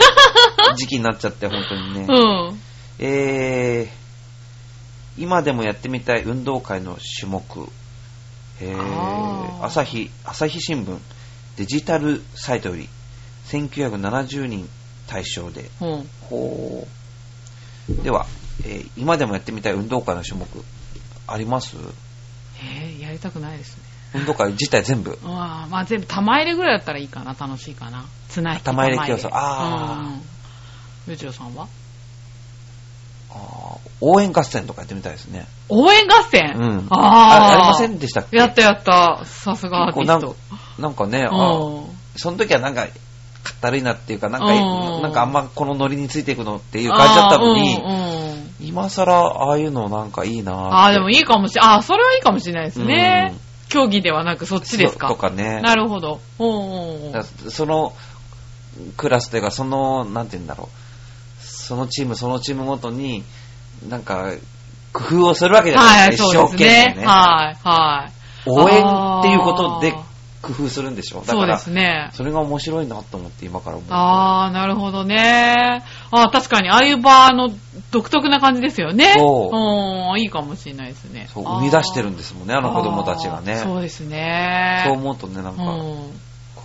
[0.78, 2.06] 時期になっちゃって、本当にね。
[2.10, 2.60] うん。
[3.00, 7.44] えー、今でもやってみたい運動会の種目。
[8.62, 10.98] えー朝日、朝日新聞
[11.58, 12.88] デジタルサイトより
[13.48, 14.70] 1970人
[15.08, 16.10] 対象で、うん。
[16.30, 16.88] ほ
[17.90, 18.04] う。
[18.04, 18.26] では、
[18.66, 20.46] えー今でもやってみたい運動会の種目、
[21.28, 21.76] あります？
[22.62, 23.84] えー、やりたくないですね。
[24.14, 25.18] 運動会自体全部。
[25.24, 28.06] あーまあ全部玉入れぐらいだったらいいかな、楽しいかな。
[28.30, 30.22] 綱引き玉入れ競争あーうん。
[31.08, 31.68] ゆうちろさんは？
[33.32, 35.46] あー応援合戦とかやってみたいですね。
[35.70, 36.56] 応援合戦？
[36.58, 36.88] うん。
[36.90, 37.50] ああ。
[37.52, 38.38] やりませんでしたっけ？
[38.38, 39.24] やったやった。
[39.26, 40.36] さすがアーティスト。
[40.82, 41.86] なんかね、あうん
[42.16, 42.88] その時はなんか、
[43.44, 51.70] かったるいなっていうか、なんか、うんなんかあんまこのノリについていくのっていう感じだったのに、あーうんうん今更ああいうのなんかいいなああ、でもいいかもしれない。
[51.72, 53.34] ああ、それはいいかもしれないですね。
[53.70, 55.08] 競技ではなくそっちですか？
[55.08, 55.62] とかね。
[55.62, 56.20] なるほど。
[56.40, 57.14] お
[57.50, 57.94] その
[58.98, 61.46] クラスというか、その、なんて言うんだろう。
[61.46, 63.24] そのチーム、そのチームごとに、
[63.88, 64.34] なんか、
[64.92, 67.06] 工夫をするわけじゃないはい、ですか、そうです一生懸命ね。
[67.06, 68.12] はい、はい。
[68.50, 68.84] 応援
[69.20, 69.94] っていうことで
[70.42, 72.10] 工夫するんでしょだそうでから、すね。
[72.14, 73.92] それが面白いなと思って今から思う。
[73.92, 75.84] ああ、なるほどね。
[76.12, 77.50] ああ、確かに、ああいう場の
[77.92, 79.16] 独特な感じですよね。
[79.18, 79.56] そう
[80.14, 81.28] うん、いいかもしれないですね。
[81.34, 83.58] そう、生み出してるんですもんね、あの子供たちがね。
[83.58, 84.84] そうですね。
[84.86, 85.64] そう思うとね、なんか、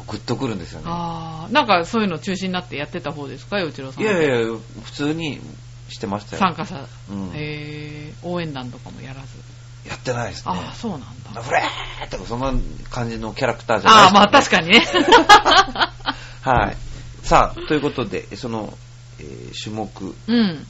[0.06, 0.86] グッとくるんですよね。
[0.88, 4.04] ああ、なんかそういうの中心になってやってた方ですか、よちろさん。
[4.04, 5.40] いやいやいや、普通に
[5.88, 6.40] してましたよ。
[6.40, 6.76] 参加者。
[7.10, 9.53] うんえー、応援団とかもやらず。
[9.88, 10.44] やってないですね。
[10.46, 11.00] ああ、そうなん
[11.34, 11.42] だ。
[11.42, 12.52] フレーとかそんな
[12.90, 14.84] 感じのキャラクターじゃないああ、まあ確かにね。
[16.42, 16.76] はい。
[17.22, 18.76] さあ、ということで、その、
[19.18, 20.66] えー種目、うん。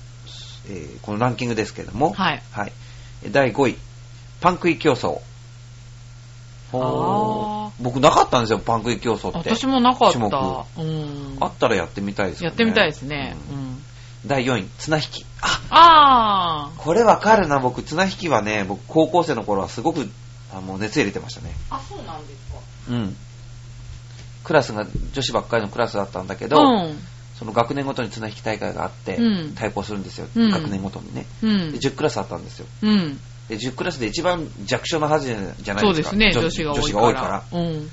[0.68, 2.42] えーこのランキングですけれども、はい。
[2.52, 2.72] はい。
[3.30, 3.76] 第5位、
[4.40, 5.20] パン食い競争。
[7.80, 9.50] 僕なかったんですよ、パン食い競争って。
[9.50, 10.18] 私もなかった。
[10.18, 11.36] 種目うん。
[11.40, 12.52] あったらやってみたいですよね。
[12.52, 13.36] やってみたいですね。
[13.50, 13.82] ううんん。
[14.26, 15.26] 第4位、綱引き。
[15.40, 20.08] あ、あこれわかるな、僕、綱引きはね、僕、高校生の頃はすごく、
[20.52, 21.54] あもう熱入れてましたね。
[21.70, 21.76] あ。
[21.76, 22.58] あ、そうなんですか。
[22.90, 23.16] うん。
[24.44, 26.98] クラスが女子ばっかりのクラスだったんだけうど、ん。
[27.38, 31.26] その学年ごとに綱引き大会があって、うん対抗するんですよ、うん学年ごとにね。
[31.42, 31.78] うんで。
[31.78, 32.66] 10クラスあったんですよ。
[32.82, 33.20] うん。
[33.48, 35.80] で10クラスで一番弱小なはずじゃないですか。
[35.80, 37.02] そうですね、女女子が多い女子から。
[37.02, 37.20] が多いか
[37.52, 37.60] ら。
[37.60, 37.90] うん。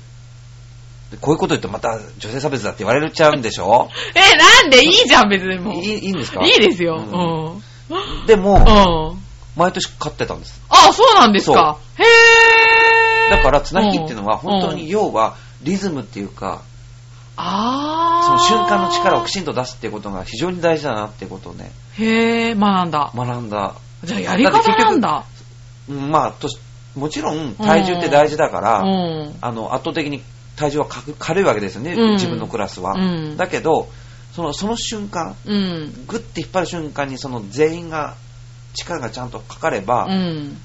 [1.12, 3.88] でこういうこと言ってまた女性差別だって言われちゃうんでしょ？
[4.16, 4.82] え、なんで？
[4.84, 5.74] いいじゃん、別にもう。
[5.74, 6.42] いいいいんですか？
[6.44, 6.96] いいですよ。
[6.96, 8.26] ううんん。
[8.26, 9.22] でも、うん。
[9.54, 10.60] 毎年勝ってたんです。
[10.70, 11.76] あ、そうなんですか？
[11.98, 13.36] へー。
[13.36, 16.62] だから綱引きっていうのはうん本当に要はリズムっていうか、
[17.36, 18.26] あー。
[18.26, 23.10] その瞬間の力をきちんと出すっていうことが非常に大事だなっていうことをね、へー、学んだ。
[23.14, 23.74] 学んだ。
[24.04, 25.24] じゃあやり方なんだ。
[25.88, 26.58] うんまあ、とし
[26.96, 29.34] もちろん体重って大事だから、うん。
[29.40, 30.22] あの圧倒的に
[30.56, 32.92] 体重は軽軽いわけですよね、うん自分のクラスは。
[32.92, 32.98] う
[33.32, 33.88] んだけど、
[34.34, 36.04] そのその瞬間、うん。
[36.06, 38.16] グッて引っ張る瞬間にその全員が
[38.74, 40.58] 力がちゃんとかかれば、うん。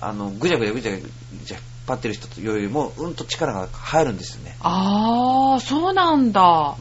[0.00, 0.98] あのぐちゃぐちゃぐちゃぐ
[1.46, 4.56] ちゃ引っ張ってる人よりもうんと力が入るんですよね。
[4.60, 6.76] あー、そうなんだ。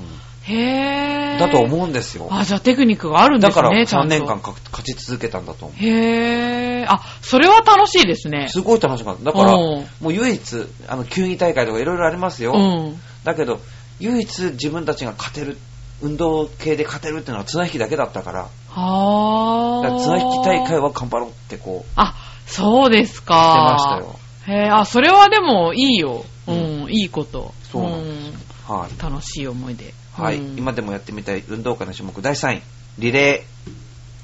[0.47, 1.39] へー。
[1.39, 2.27] だと思うんですよ。
[2.31, 3.55] あ、じゃあテクニックがあるんですね。
[3.55, 5.83] だから3ちゃんと年間か勝ち続けたんだと思う。
[5.83, 6.85] へー。
[6.87, 8.47] あ、それは楽しいですね。
[8.49, 9.23] すごい楽しかった。
[9.23, 12.53] だから、うんもう唯一、あの、球技大会とかいろいろありますよ。
[12.53, 13.01] うん。
[13.23, 13.59] だけど、
[13.99, 15.57] 唯一自分たちが勝てる、
[16.01, 19.83] 運動系で勝てるっていうのは綱引きだけだったから、はー。
[19.83, 22.13] だから綱引き大会は頑張ろうってこう、あ、
[22.45, 23.77] そうですか。
[23.79, 24.65] してましたよ。
[24.65, 26.23] へー、あ、それはでもいいよ。
[26.47, 27.53] う、うんいいこと。
[27.71, 28.93] そうなんですはい。
[28.93, 29.93] ん楽しい思い出。
[30.17, 32.61] はい、うん今でもやってみたい運動会の種目第3位、
[32.99, 33.45] リレ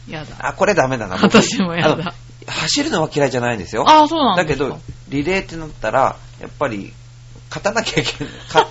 [0.07, 0.35] やだ。
[0.35, 0.47] ー。
[0.49, 1.17] あ、これダメだな。
[1.17, 2.13] 僕私もやだ
[2.47, 3.85] 走るのは嫌いじゃないんですよ。
[3.87, 4.79] あ、そうなんだけど、
[5.09, 6.93] リレーってなったら、やっぱり、
[7.49, 8.33] 勝たなきゃいけない。
[8.49, 8.67] か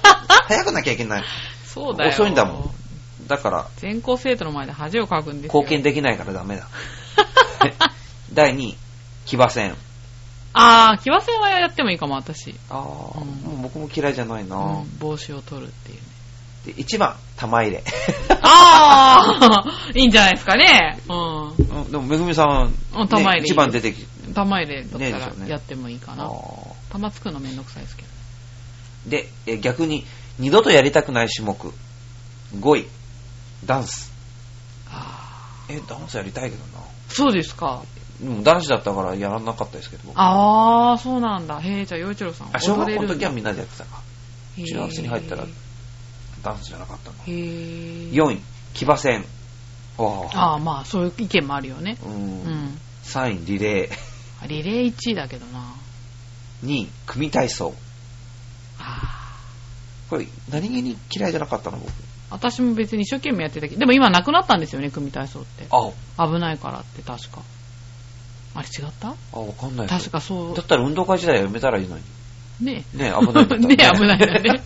[0.49, 1.25] 早くなきゃいけない。
[1.67, 2.11] そうだよ。
[2.11, 2.71] 遅いんだもん。
[3.29, 5.61] だから、全校生徒の前で恥をかくんですよ。
[5.61, 6.67] 貢献できないからダメだ。
[8.33, 8.77] 第2位、
[9.27, 9.77] 騎馬戦。
[10.53, 12.55] あー、騎馬戦はやってもいいかも、私。
[12.71, 16.03] ああ、うんもう僕も嫌いじゃないな、うん、帽子を取るっていうね。
[16.65, 17.83] で1番、玉入れ。
[18.43, 20.99] あー、 いいんじゃないですかね。
[21.09, 21.49] うん。
[21.49, 21.53] う
[21.89, 24.05] んでも、めぐみさん、うん玉入れいい1番出てき
[24.35, 26.25] 玉入れだったらやってもいいかな。
[26.25, 26.29] あ
[26.91, 28.09] 玉つくのめんどくさいですけど。
[29.09, 30.05] ーで、え逆に、
[30.39, 31.73] 二度とやりたくない種目。
[32.59, 32.87] 5位、
[33.65, 34.13] ダンス。
[34.91, 36.85] あえ、ダンスやりたいけどな。
[36.85, 37.83] ーそうですか。
[38.23, 41.59] うん、男子だったからやらなかったですけど、僕あー、そうなんだ。
[41.61, 44.03] へえ、じゃあ、洋一郎さんあ小学校の時は踊みんなでやってたか。
[44.57, 45.47] 中学生に入ったら
[46.43, 47.17] ダンスじゃなかったの。
[47.27, 48.13] へー。
[48.13, 48.41] 4位、
[48.75, 49.25] 騎馬戦。
[49.99, 51.99] あー、まあ、そういう意見もあるよね。
[52.05, 52.09] う。
[52.09, 52.79] うんん。
[53.05, 54.47] 3位、リレー。
[54.49, 55.75] リレー1位だけどな。
[56.65, 57.75] 2位、組体操。
[58.79, 59.37] あ
[60.09, 61.91] これ、何気に嫌いじゃなかったの、僕？
[61.91, 61.93] ー
[62.31, 65.67] 私も別に一生懸命やってたけど、でも今なくなったんですよね、組体操って。
[65.71, 67.43] あ、危ないからって確か。
[68.55, 69.15] あれ違った？
[69.33, 70.63] あ、わかんない確かそうだ。
[70.63, 72.03] ったら運動会時代はやめたらいいのに。
[72.61, 74.63] ねね危ないんだったらね 危ないよね。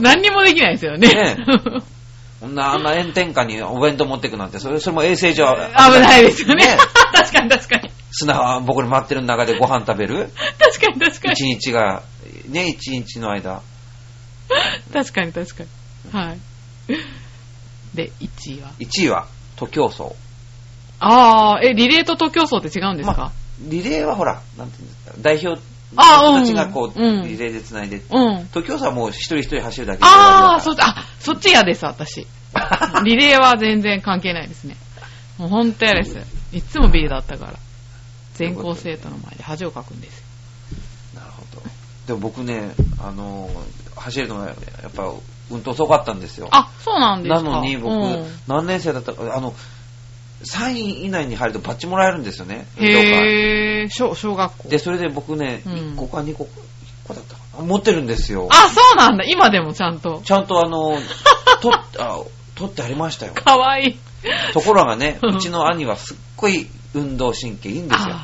[0.00, 1.08] 何にもできないですよね。
[1.08, 1.36] ね
[2.40, 6.66] こんな、あんな炎天下にお弁当持ってくなんて、それ、それも衛生上危ないですよね。
[6.66, 6.76] ね
[7.12, 7.90] 確かに確かに。
[8.12, 10.30] 砂ぼこり回ってる中でご飯食べる？
[10.58, 11.54] 確かに確か一に。
[11.56, 12.02] 日が、
[12.48, 13.60] ね、一日の間。
[14.92, 15.68] 確かに確かに。
[16.12, 16.38] はい。
[17.94, 19.26] で、1位は？1位は、
[19.56, 20.04] 徒競走。
[20.98, 25.60] あー、え、リレーと徒競走って違うんですか、まあリレーはほら、なんていうんですか、代表
[25.96, 28.46] あたちがこう、うんリレーで繋いで、うん。
[28.52, 32.26] 徒競走はもう一人一人走るだけであー、そ終っち、あ、そっち嫌です、私。
[33.04, 34.76] リレーは全然関係ないですね。
[35.38, 36.18] もうほんと嫌です。
[36.52, 37.54] いつもビリだったから。
[38.34, 40.24] 全校生徒の前で恥をかくんですよ。
[41.20, 41.62] なるほど。
[42.06, 44.54] でも僕ね、あのー、走るのがや
[44.88, 45.12] っぱ、
[45.50, 46.48] うんと遅かったんですよ。
[46.52, 47.42] あ、そうなんですか。
[47.42, 49.54] なのに僕、うん何年生だったか、あの、
[50.44, 52.66] 3位以内に入るとバッジもらえるんですよね。
[52.78, 54.68] 運動会へー、小小学校。
[54.68, 56.48] で、それで僕ね、うん1個か2個、1
[57.04, 57.64] 個だったかな。
[57.64, 58.48] 持ってるんですよ。
[58.50, 59.24] あ、そうなんだ。
[59.24, 60.22] 今でもちゃんと。
[60.24, 60.96] ちゃんとあの、
[61.60, 62.20] 取っあ
[62.54, 63.32] 取ってありましたよ。
[63.34, 63.98] かわいい。
[64.52, 68.16] ところがね、うちの兄はすっごい運動神経いいんですよ。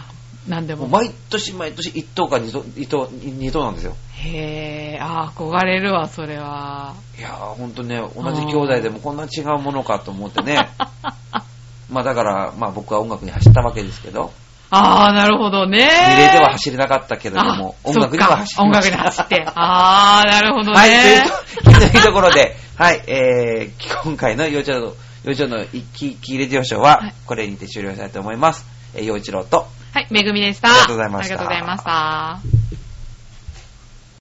[0.49, 0.83] なんでも。
[0.83, 3.97] もう毎年毎年1等か2等 ,2 等 ,2 等なんですよ。
[4.13, 6.95] へー、あー、憧れるわ、それは。
[7.19, 10.69] いやー、ほんとね、同じ兄弟でもこんな違うものかと思ってね。
[11.91, 14.33] まあだから、まあ僕は音楽に走ったわけですけど、
[14.71, 15.79] あー、なるほどね。
[15.79, 18.87] リレーでは走れなかったけれども、あ音楽には走そっか音楽。
[18.87, 19.47] に走って。
[19.55, 20.79] あー、なるほどね。
[20.79, 24.93] はい、というと というところで、はい、えー、今回の幼稚園の、
[25.25, 28.67] 幼稚園の一気一気レディオショーははい、これにて終了したいと思います。
[28.95, 30.69] えー、幼一郎と、はい、めぐみでした。
[30.69, 32.86] ありがとうございましたありがとうございました。